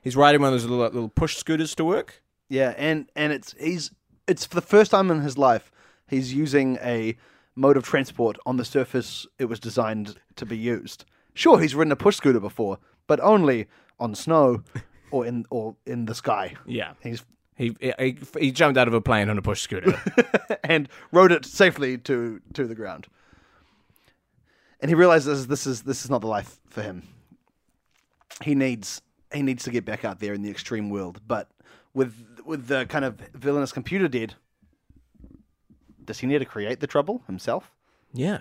[0.02, 2.22] He's riding one of those little little push scooters to work.
[2.48, 3.90] yeah, and and it's he's
[4.26, 5.70] it's for the first time in his life
[6.08, 7.16] he's using a
[7.54, 11.04] mode of transport on the surface it was designed to be used.
[11.34, 13.66] Sure, he's ridden a push scooter before, but only
[13.98, 14.62] on snow
[15.10, 16.54] or in or in the sky.
[16.66, 16.92] Yeah.
[17.00, 17.24] He's
[17.56, 20.00] He, he he jumped out of a plane on a push scooter.
[20.64, 23.06] and rode it safely to to the ground.
[24.80, 27.02] And he realizes this is this is not the life for him.
[28.42, 29.00] He needs
[29.32, 31.50] he needs to get back out there in the extreme world, but
[31.96, 34.34] with with the kind of villainous computer dead,
[36.04, 37.72] does he need to create the trouble himself?
[38.12, 38.40] yeah.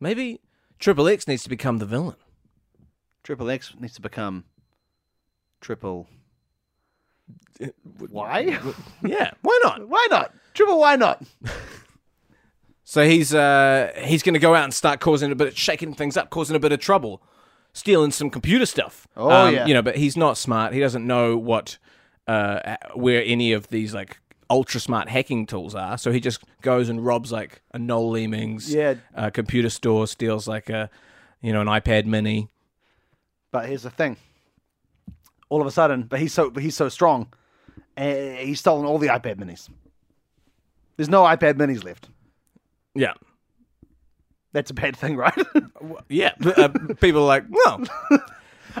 [0.00, 0.40] Maybe
[0.80, 2.16] Triple X needs to become the villain.
[3.22, 4.44] Triple X needs to become
[5.60, 6.08] Triple.
[8.10, 8.58] Why?
[9.04, 9.30] Yeah.
[9.42, 9.88] Why not?
[9.88, 10.34] why not?
[10.54, 10.78] Triple?
[10.80, 11.22] Why not?
[12.84, 15.94] So he's uh he's going to go out and start causing a bit of shaking
[15.94, 17.22] things up, causing a bit of trouble,
[17.72, 19.06] stealing some computer stuff.
[19.16, 19.64] Um, Oh, yeah.
[19.66, 20.74] You know, but he's not smart.
[20.74, 21.78] He doesn't know what
[22.28, 24.18] uh where any of these like
[24.50, 25.96] ultra smart hacking tools are.
[25.96, 28.94] So he just goes and robs like a Noel Leemings Yeah.
[29.14, 30.90] uh, computer store, steals like a
[31.40, 32.48] you know an iPad Mini.
[33.50, 34.16] But here's the thing.
[35.48, 37.32] All of a sudden, but he's so but he's so strong,
[37.96, 39.68] uh, he's stolen all the iPad minis.
[40.96, 42.08] There's no iPad minis left.
[42.94, 43.14] Yeah.
[44.52, 45.34] That's a bad thing, right?
[46.08, 46.68] Yeah, uh,
[47.00, 47.80] people are like, well,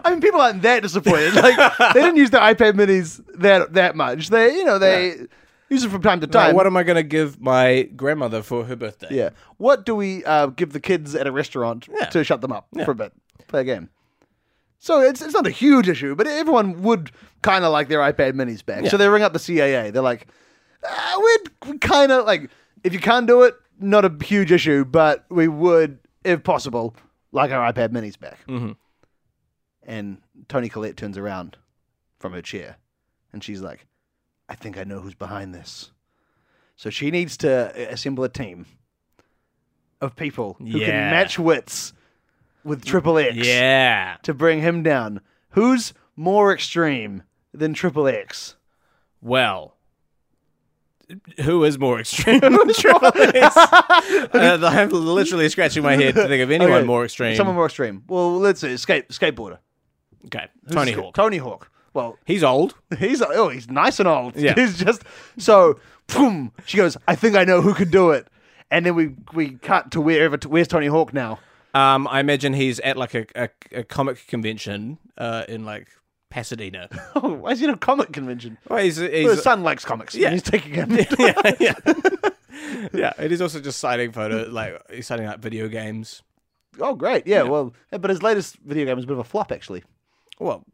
[0.04, 1.34] I mean, people aren't that disappointed.
[1.34, 1.56] Like
[1.94, 4.28] they didn't use the iPad minis that that much.
[4.28, 5.16] They, you know, they
[5.68, 6.54] use it from time to now, time.
[6.54, 9.08] what am I going to give my grandmother for her birthday?
[9.10, 9.30] yeah.
[9.56, 12.06] What do we uh, give the kids at a restaurant Yeah.
[12.06, 13.12] to shut them up for a bit,
[13.48, 13.88] play a game?
[14.78, 17.10] So it's it's not a huge issue, but everyone would
[17.42, 18.86] kind of like their iPad minis back.
[18.86, 19.92] So they ring up the CAA.
[19.92, 20.26] They're like,
[20.88, 21.20] uh,
[21.64, 22.50] we'd kind of like
[22.82, 26.96] if you can't do it, not a huge issue, but we would, if possible,
[27.30, 28.38] like our iPad minis back.
[29.84, 30.18] And
[30.48, 31.56] Toni Collette turns around
[32.18, 32.76] from her chair,
[33.32, 33.86] and she's like,
[34.48, 35.90] "I think I know who's behind this."
[36.76, 38.66] So she needs to assemble a team
[40.00, 40.86] of people who Yeah.
[40.86, 41.92] can match wits
[42.64, 44.16] with Triple X Yeah.
[44.22, 45.20] to bring him down.
[45.50, 48.56] Who's more extreme than Triple X?
[49.20, 49.76] Well,
[51.42, 53.56] who is more extreme than Triple X?
[53.56, 57.36] uh, I'm literally scratching my head to think of anyone Okay, more extreme.
[57.36, 58.02] Someone more extreme.
[58.08, 58.76] Well, let's see.
[58.76, 59.58] Skate skateboarder.
[60.26, 61.14] Okay, Tony Hawk.
[61.14, 61.70] Tony Hawk.
[61.94, 62.74] Well, He's old.
[62.98, 64.34] he's oh, he's nice and old.
[64.36, 64.54] Yeah.
[64.56, 65.02] He's just
[65.36, 65.78] so.
[66.06, 66.52] Boom.
[66.64, 66.96] She goes.
[67.06, 68.26] I think I know who could do it.
[68.70, 70.38] And then we we cut to wherever.
[70.38, 71.38] To, where's Tony Hawk now?
[71.74, 75.88] Um, I imagine he's at like a, a, a comic convention uh, in like
[76.30, 76.88] Pasadena.
[77.14, 78.56] Oh, why is he at a comic convention?
[78.68, 80.14] Well, he's, Well, his son likes comics.
[80.14, 80.30] Yeah.
[80.30, 80.90] he's taking him.
[81.18, 81.74] yeah, yeah,
[82.92, 83.12] yeah.
[83.18, 86.22] And he's also just citing photo, like he's citing out video games.
[86.80, 87.26] oh, great.
[87.26, 89.82] Yeah, Well, yeah, but his latest video game is a bit of a flop, actually.
[90.38, 90.64] Well,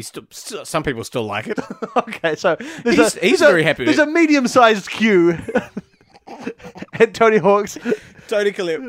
[0.00, 1.58] still, still, some people still like it.
[1.96, 5.38] Okay, so He's- a, he's there's a- very happy with There's a medium-sized queue
[6.94, 7.76] at Tony Hawk's.
[8.28, 8.80] Toni Collette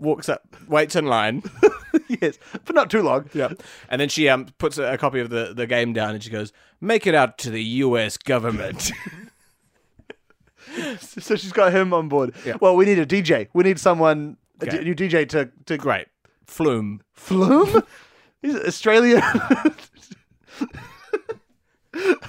[0.00, 1.42] walks up, waits in line.
[2.08, 3.28] yes, but not too long.
[3.34, 3.52] Yeah.
[3.88, 6.30] And then she um puts a, a copy of the, the game down and she
[6.30, 8.92] goes, Make it out to the US government.
[11.00, 12.34] So she's got him on board.
[12.46, 12.56] Yeah.
[12.60, 13.48] Well, we need a DJ.
[13.52, 14.78] We need someone, a Okay.
[14.78, 16.06] d- new DJ to to Great.
[16.46, 17.02] Flume.
[17.12, 17.82] Flume?
[18.42, 19.22] He's Australian.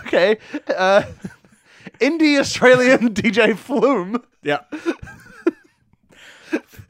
[0.06, 0.38] okay.
[0.67, 1.04] Uh,
[1.99, 4.23] indie Australian DJ Flume.
[4.43, 4.60] Yeah.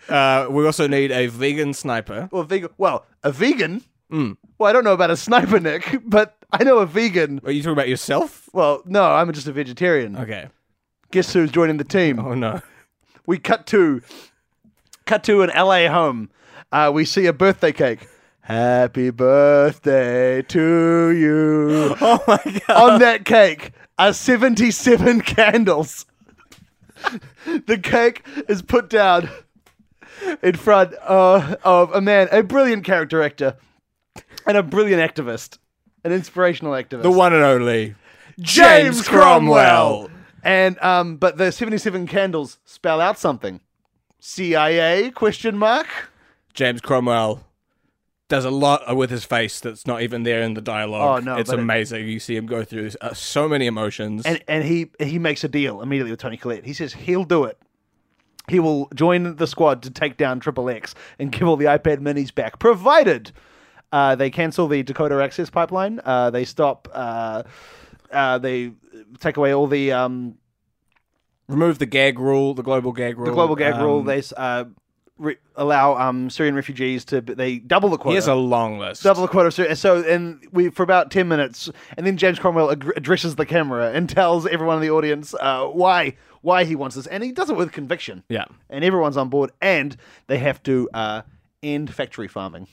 [0.10, 2.30] uh, we also need a vegan sniper.
[2.32, 2.70] Well, vegan.
[2.78, 3.84] Well, a vegan.
[4.12, 4.38] Mm.
[4.58, 7.42] Well, I don't know about a sniper, Nick, but I know a vegan.
[7.46, 8.50] Are you talking about yourself?
[8.54, 10.16] Well, no, I'm just a vegetarian.
[10.18, 10.50] Okay.
[11.12, 12.20] Guess who's joining the team?
[12.20, 12.62] Oh no.
[13.26, 14.02] We cut to
[15.06, 16.30] cut to an LA home.
[16.72, 18.08] Uh, we see a birthday cake.
[18.44, 21.96] Happy birthday to you.
[22.02, 22.94] Oh my god.
[22.94, 26.06] On that cake are 77 candles.
[27.46, 29.30] the cake is put down
[30.42, 33.56] in front uh, of a man, a brilliant character actor,
[34.46, 35.58] and a brilliant activist,
[36.04, 37.04] an inspirational activist.
[37.04, 37.96] The one and only
[38.40, 40.10] James Cromwell.
[40.44, 43.62] And um, but the seventy-seven candles spell out something.
[44.20, 45.12] CIA?
[45.12, 45.88] Question mark.
[46.54, 47.46] James Cromwell
[48.34, 51.22] does a lot with his face that's not even there in the dialogue.
[51.22, 52.08] Oh, no, it's but it- amazing.
[52.08, 54.26] you see him go through uh, so many emotions.
[54.26, 56.66] And and he he makes a deal immediately with Toni Collette.
[56.66, 57.58] He says he'll do it.
[58.50, 62.00] He will join the squad to take down Triple X and give all the iPad
[62.00, 63.32] minis back, provided
[63.92, 66.02] uh, they cancel the Dakota Access pipeline.
[66.04, 66.88] Uh, they stop.
[66.92, 67.44] Uh,
[68.12, 68.72] uh, they
[69.20, 70.36] take away all the um,
[71.48, 73.28] Remove the gag rule, the global gag rule.
[73.28, 74.00] the global gag rule.
[74.00, 74.66] Um, They uh,
[75.18, 77.22] re- allow um, Syrian refugees to.
[77.22, 78.12] They double the quota.
[78.12, 79.04] He has a long list.
[79.04, 79.48] double the quota.
[79.48, 83.36] of Syri- So, and we for about ten minutes, and then James Cromwell ag- addresses
[83.36, 87.24] the camera and tells everyone in the audience uh, why why he wants this, and
[87.24, 88.24] he does it with conviction.
[88.30, 88.46] Yeah.
[88.70, 89.96] and everyone's on board, and
[90.28, 91.22] they have to uh,
[91.62, 92.68] end factory farming.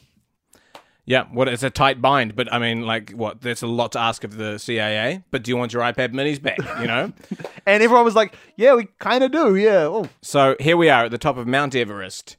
[1.11, 3.40] Yeah, what it's a tight bind, but I mean, like, what?
[3.40, 5.24] That's a lot to ask of the CIA.
[5.32, 6.58] But do you want your iPad Minis back?
[6.80, 7.12] You know.
[7.66, 9.56] And everyone was like, "Yeah, we kind of do.
[9.56, 12.36] Yeah." Oh, so here we are at the top of Mount Everest.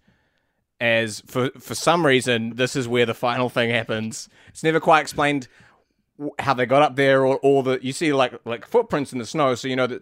[0.79, 4.29] As for for some reason, this is where the final thing happens.
[4.47, 5.49] It's never quite explained
[6.39, 9.25] how they got up there, or all the you see like like footprints in the
[9.25, 10.01] snow, so you know that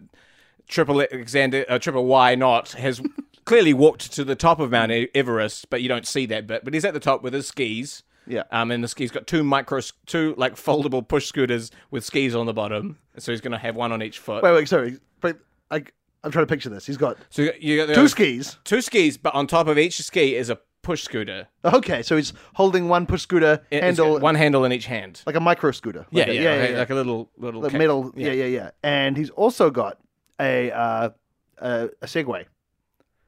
[0.68, 3.02] Triple Alexander, uh, Triple Y not has
[3.44, 6.64] clearly walked to the top of Mount Everest, but you don't see that bit.
[6.64, 8.04] But he's at the top with his skis.
[8.30, 8.44] Yeah.
[8.52, 12.46] Um, and the skis got two micro, two like foldable push scooters with skis on
[12.46, 12.98] the bottom.
[13.18, 14.42] So he's gonna have one on each foot.
[14.42, 14.98] wait, wait, sorry.
[15.20, 15.38] But
[15.70, 15.92] like,
[16.24, 16.86] I'm trying to picture this.
[16.86, 18.56] He's got so you got, you got two skis.
[18.64, 21.46] two skis, but on top of each ski is a push scooter.
[21.64, 25.22] Okay, so he's holding one push scooter It- handle, one handle in each hand.
[25.26, 26.06] like a micro scooter.
[26.10, 26.78] Yeah, a- yeah, yeah, like, yeah.
[26.78, 27.78] like a little little the kick.
[27.78, 28.12] middle.
[28.16, 28.32] Yeah.
[28.32, 29.98] yeah, yeah, And he's also got
[30.40, 31.10] a uh,
[31.58, 32.46] a, a Segway.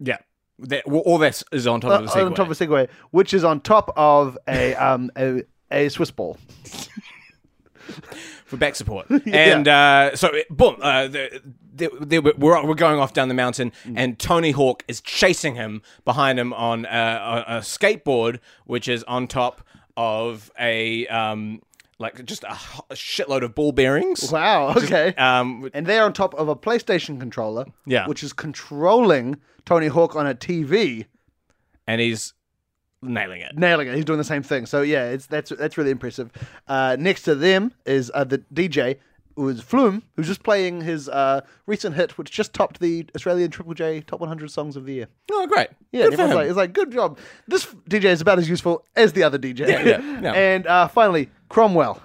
[0.00, 0.18] yeah.
[0.62, 2.26] That, all this is on top Uh, of the Segway.
[2.26, 6.10] on top of a Segway, which is on top of a um a, a Swiss
[6.10, 6.38] ball.
[8.46, 9.06] for back support.
[9.26, 11.40] And uh, so, boom, uh, the,
[11.74, 13.94] the, the, we're, we're going off down the mountain, Mm.
[13.96, 19.02] and Tony Hawk is chasing him behind him on uh, a, a skateboard, which is
[19.04, 19.62] on top
[19.96, 21.06] of a.
[21.08, 21.62] Um,
[22.02, 22.48] like just a
[22.94, 24.30] shitload of ball bearings.
[24.30, 24.74] Wow.
[24.76, 25.14] Okay.
[25.14, 27.66] Um, and they're on top of a PlayStation controller.
[27.86, 28.06] Yeah.
[28.06, 31.06] Which is controlling Tony Hawk on a TV,
[31.86, 32.34] and he's
[33.00, 33.56] nailing it.
[33.56, 33.94] nailing it.
[33.94, 34.66] He's doing the same thing.
[34.66, 36.30] So yeah, it's that's that's really impressive.
[36.68, 38.98] Uh, next to them is uh, the DJ.
[39.36, 43.50] Who is Flume, who's just playing his uh, recent hit, which just topped the Australian
[43.50, 45.06] Triple J Top 100 Songs of the Year.
[45.30, 45.68] Oh, great.
[45.90, 46.36] Yeah, Good for everyone's him.
[46.36, 47.18] like, it's like, good job.
[47.48, 49.60] This DJ is about as useful as the other DJ.
[49.60, 50.32] Yeah, yeah, yeah.
[50.34, 52.00] and uh, finally, Cromwell.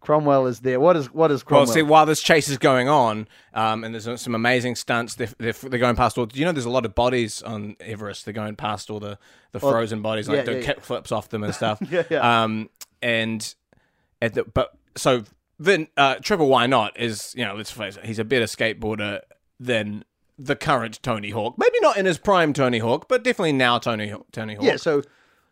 [0.00, 0.80] Cromwell is there.
[0.80, 1.66] What is what is Cromwell?
[1.66, 5.28] Well, see, while this chase is going on, um, and there's some amazing stunts, they're,
[5.38, 6.24] they're, they're going past all.
[6.24, 8.24] Do you know there's a lot of bodies on Everest?
[8.24, 9.18] They're going past all the,
[9.52, 10.80] the frozen bodies, like yeah, doing yeah, yeah.
[10.80, 11.78] flips off them and stuff.
[11.90, 12.44] Yeah, yeah.
[12.44, 12.70] Um,
[13.02, 13.54] and
[14.22, 15.24] at the but so
[15.58, 19.20] then uh, Triple Why Not is you know let's face it, he's a better skateboarder
[19.60, 20.06] than
[20.38, 21.56] the current Tony Hawk.
[21.58, 24.64] Maybe not in his prime Tony Hawk, but definitely now Tony Tony Hawk.
[24.64, 24.76] yeah.
[24.76, 25.02] So,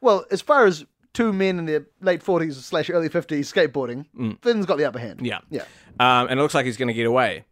[0.00, 4.06] well, as far as two men in their late forties slash early fifties skateboarding,
[4.42, 5.20] Vin's got the upper hand.
[5.20, 5.26] Mm.
[5.26, 5.38] Yeah.
[5.50, 5.62] yeah.
[6.00, 7.44] Um, and it looks like he's going to get away.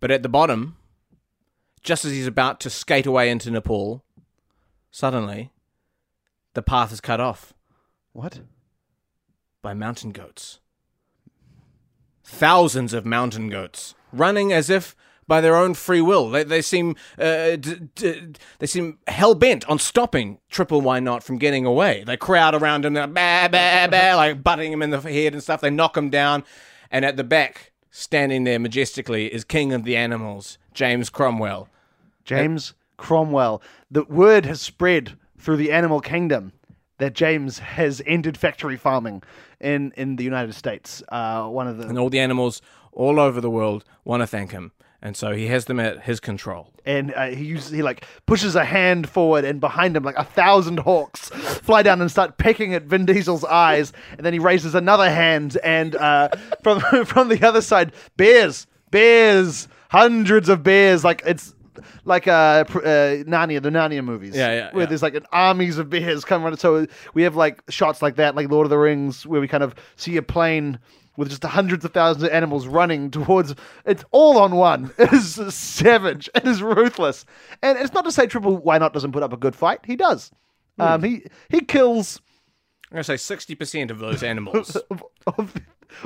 [0.00, 0.76] But at the bottom,
[1.82, 4.04] just as he's about to skate away into Nepal,
[4.90, 5.50] suddenly
[6.54, 7.52] the path is cut off
[8.12, 8.40] What?
[9.62, 10.60] by mountain goats.
[12.24, 14.94] Thousands of mountain goats running as if
[15.28, 16.30] by their own free will.
[16.30, 21.22] They, they seem uh, d- d- they seem hell bent on stopping Triple Why Not
[21.22, 22.02] from getting away.
[22.04, 25.42] They crowd around him, they're bah, bah, bah, like butting him in the head and
[25.42, 25.60] stuff.
[25.60, 26.42] They knock him down,
[26.90, 31.68] and at the back, standing there majestically, is King of the Animals, James Cromwell.
[32.24, 33.62] James Cromwell.
[33.90, 36.52] The word has spread through the animal kingdom
[36.98, 39.22] that James has ended factory farming
[39.60, 41.02] in in the United States.
[41.08, 42.60] Uh, one of the And all the animals
[42.92, 44.72] all over the world want to thank him,
[45.02, 46.72] and so he has them at his control.
[46.84, 50.24] and uh, he uses he like pushes a hand forward, and behind him, like a
[50.24, 54.74] thousand hawks fly down and start pecking at Vin Diesel's eyes, and then he raises
[54.74, 56.28] another hand, and uh,
[56.62, 61.54] from from the other side, bears, bears, hundreds of bears, like it's.
[62.04, 64.86] Like uh, uh, Narnia, the Narnia movies, Yeah, yeah, where yeah.
[64.88, 66.56] there's like an armies of bears coming around.
[66.56, 69.62] So we have like shots like that, like Lord of the Rings, where we kind
[69.62, 70.80] of see a plane
[71.18, 73.54] with just hundreds of thousands of animals running towards.
[73.84, 74.92] It's all on one.
[74.98, 76.30] It is savage.
[76.34, 77.26] It is ruthless.
[77.60, 79.80] And it's not to say Triple Why Not doesn't put up a good fight.
[79.84, 80.30] He does.
[80.76, 80.82] Hmm.
[80.82, 82.20] Um, he he kills
[82.90, 84.76] I'm gonna say sixty percent of those animals.
[84.90, 85.54] of, of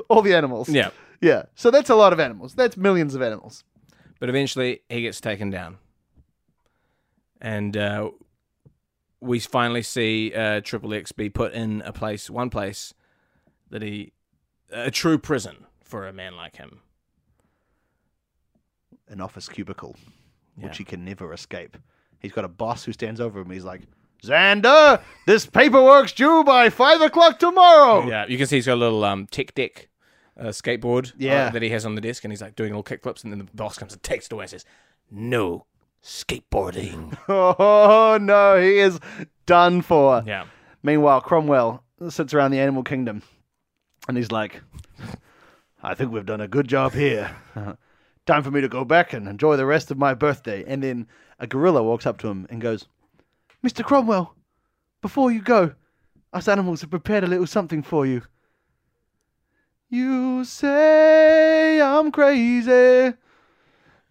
[0.08, 0.68] all the animals.
[0.68, 0.90] Yeah.
[1.20, 1.44] yeah.
[1.54, 2.54] So that's a lot of animals.
[2.54, 3.64] That's millions of animals.
[4.18, 5.78] But eventually, he gets taken down.
[7.40, 8.12] And uh,
[9.20, 12.94] we finally see uh, Triple X be put in a place, one place
[13.70, 14.12] that he,
[14.72, 16.80] a true prison for a man like him.
[19.08, 19.96] An office cubicle,
[20.56, 20.64] Yeah.
[20.66, 21.76] which he can never escape.
[22.18, 23.50] He's got a boss who stands over him.
[23.50, 23.82] He's like,
[24.22, 28.06] Xander, this paperwork's due by five o'clock tomorrow.
[28.08, 29.88] Yeah, you can see he's got a little um, tech deck
[30.38, 33.24] uh, skateboard uh, that he has on the desk, and he's like doing little kickflips,
[33.24, 34.64] and then the boss comes and takes it away and says,
[35.10, 35.66] "No
[36.02, 39.00] skateboarding." Oh no, he is
[39.46, 40.22] done for.
[40.24, 40.44] yeah,
[40.84, 43.22] Meanwhile, Cromwell sits around the animal kingdom
[44.08, 44.60] and he's like,
[45.82, 47.34] I think we've done a good job here.
[48.26, 50.64] Time for me to go back and enjoy the rest of my birthday.
[50.66, 52.86] And then a gorilla walks up to him and goes,
[53.64, 53.84] Mr.
[53.84, 54.34] Cromwell,
[55.00, 55.74] before you go,
[56.32, 58.22] us animals have prepared a little something for you.
[59.90, 63.14] You say I'm crazy.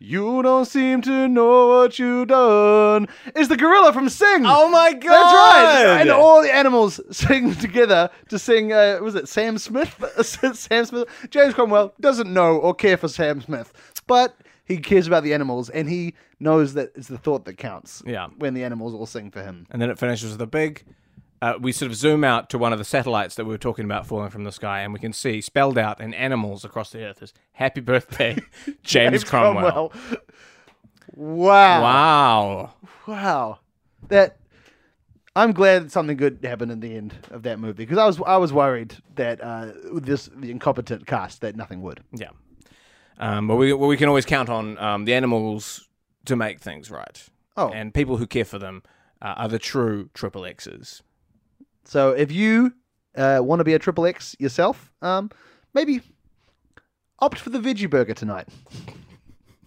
[0.03, 3.07] You don't seem to know what you've done.
[3.35, 4.41] Is the gorilla from Sing.
[4.47, 5.11] Oh my god!
[5.11, 6.01] That's right.
[6.01, 8.73] And all the animals sing together to sing.
[8.73, 10.03] Uh, was it Sam Smith?
[10.25, 11.07] Sam Smith.
[11.29, 13.71] James Cromwell doesn't know or care for Sam Smith,
[14.07, 14.35] but
[14.65, 18.01] he cares about the animals, and he knows that it's the thought that counts.
[18.03, 18.29] Yeah.
[18.39, 19.67] When the animals all sing for him.
[19.69, 20.83] And then it finishes with a big.
[21.41, 23.85] Uh, we sort of zoom out to one of the satellites that we were talking
[23.85, 27.03] about falling from the sky, and we can see spelled out in animals across the
[27.03, 28.37] earth is "Happy Birthday,
[28.83, 29.91] James, Cromwell."
[31.15, 31.81] Wow.
[31.81, 32.73] Wow.
[33.07, 33.59] Wow.
[34.07, 34.37] That.
[35.33, 38.21] I'm glad that something good happened in the end of that movie because I was
[38.27, 42.01] I was worried that uh, this the incompetent cast that nothing would.
[42.11, 42.31] Yeah.
[43.17, 45.87] Um, but we well, we can always count on um, the animals
[46.25, 47.23] to make things right.
[47.57, 47.69] Oh.
[47.69, 48.83] And people who care for them
[49.21, 51.01] uh, are the true triple X's.
[51.83, 52.73] So if you
[53.15, 55.29] uh, want to be a triple X yourself, um,
[55.73, 56.01] maybe
[57.19, 58.47] opt for the veggie burger tonight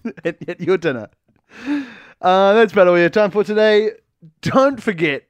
[0.24, 1.08] at, at your dinner.
[2.20, 3.92] Uh, that's about all we have time for today.
[4.42, 5.24] Don't forget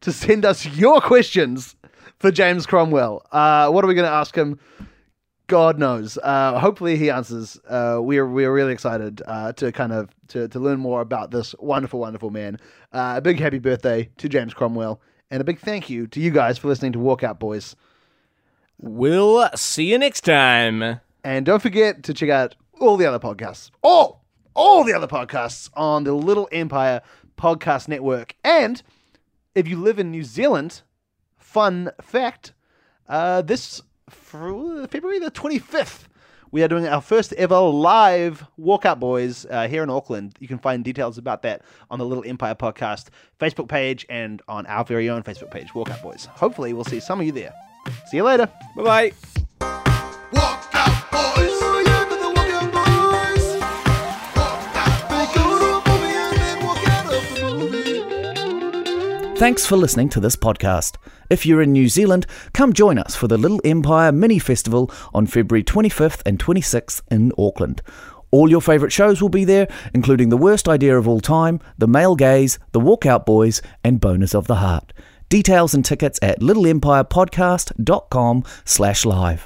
[0.00, 1.74] to send us your questions
[2.18, 3.26] for James Cromwell.
[3.32, 4.58] Uh, what are we going to ask him?
[5.48, 6.18] God knows.
[6.22, 7.58] Uh, hopefully he answers.
[7.68, 11.54] Uh, we're we're really excited uh, to kind of to, to learn more about this
[11.60, 12.58] wonderful, wonderful man.
[12.92, 15.00] Uh, a big happy birthday to James Cromwell,
[15.30, 17.76] and a big thank you to you guys for listening to Walkout Boys.
[18.78, 21.00] We'll see you next time.
[21.24, 23.70] And don't forget to check out all the other podcasts.
[23.82, 24.24] All
[24.54, 27.02] all the other podcasts on the Little Empire
[27.36, 28.34] Podcast Network.
[28.42, 28.82] And
[29.54, 30.82] if you live in New Zealand,
[31.38, 32.52] fun fact,
[33.08, 36.04] uh, this February the 25th,
[36.52, 40.36] we are doing our first ever live Walkout Boys uh, here in Auckland.
[40.40, 43.06] You can find details about that on the Little Empire Podcast
[43.40, 46.26] Facebook page and on our very own Facebook page, Walkout Boys.
[46.32, 47.52] Hopefully, we'll see some of you there.
[48.08, 48.48] See you later.
[48.76, 49.12] Bye bye.
[50.32, 51.45] Walk out, boys.
[59.38, 60.96] Thanks for listening to this podcast.
[61.28, 65.26] If you're in New Zealand, come join us for the Little Empire Mini Festival on
[65.26, 67.82] February 25th and 26th in Auckland.
[68.30, 71.86] All your favourite shows will be there, including The Worst Idea of All Time, The
[71.86, 74.94] Male Gaze, The Walkout Boys, and Bonus of the Heart.
[75.28, 79.44] Details and tickets at littleempirepodcast.com slash live.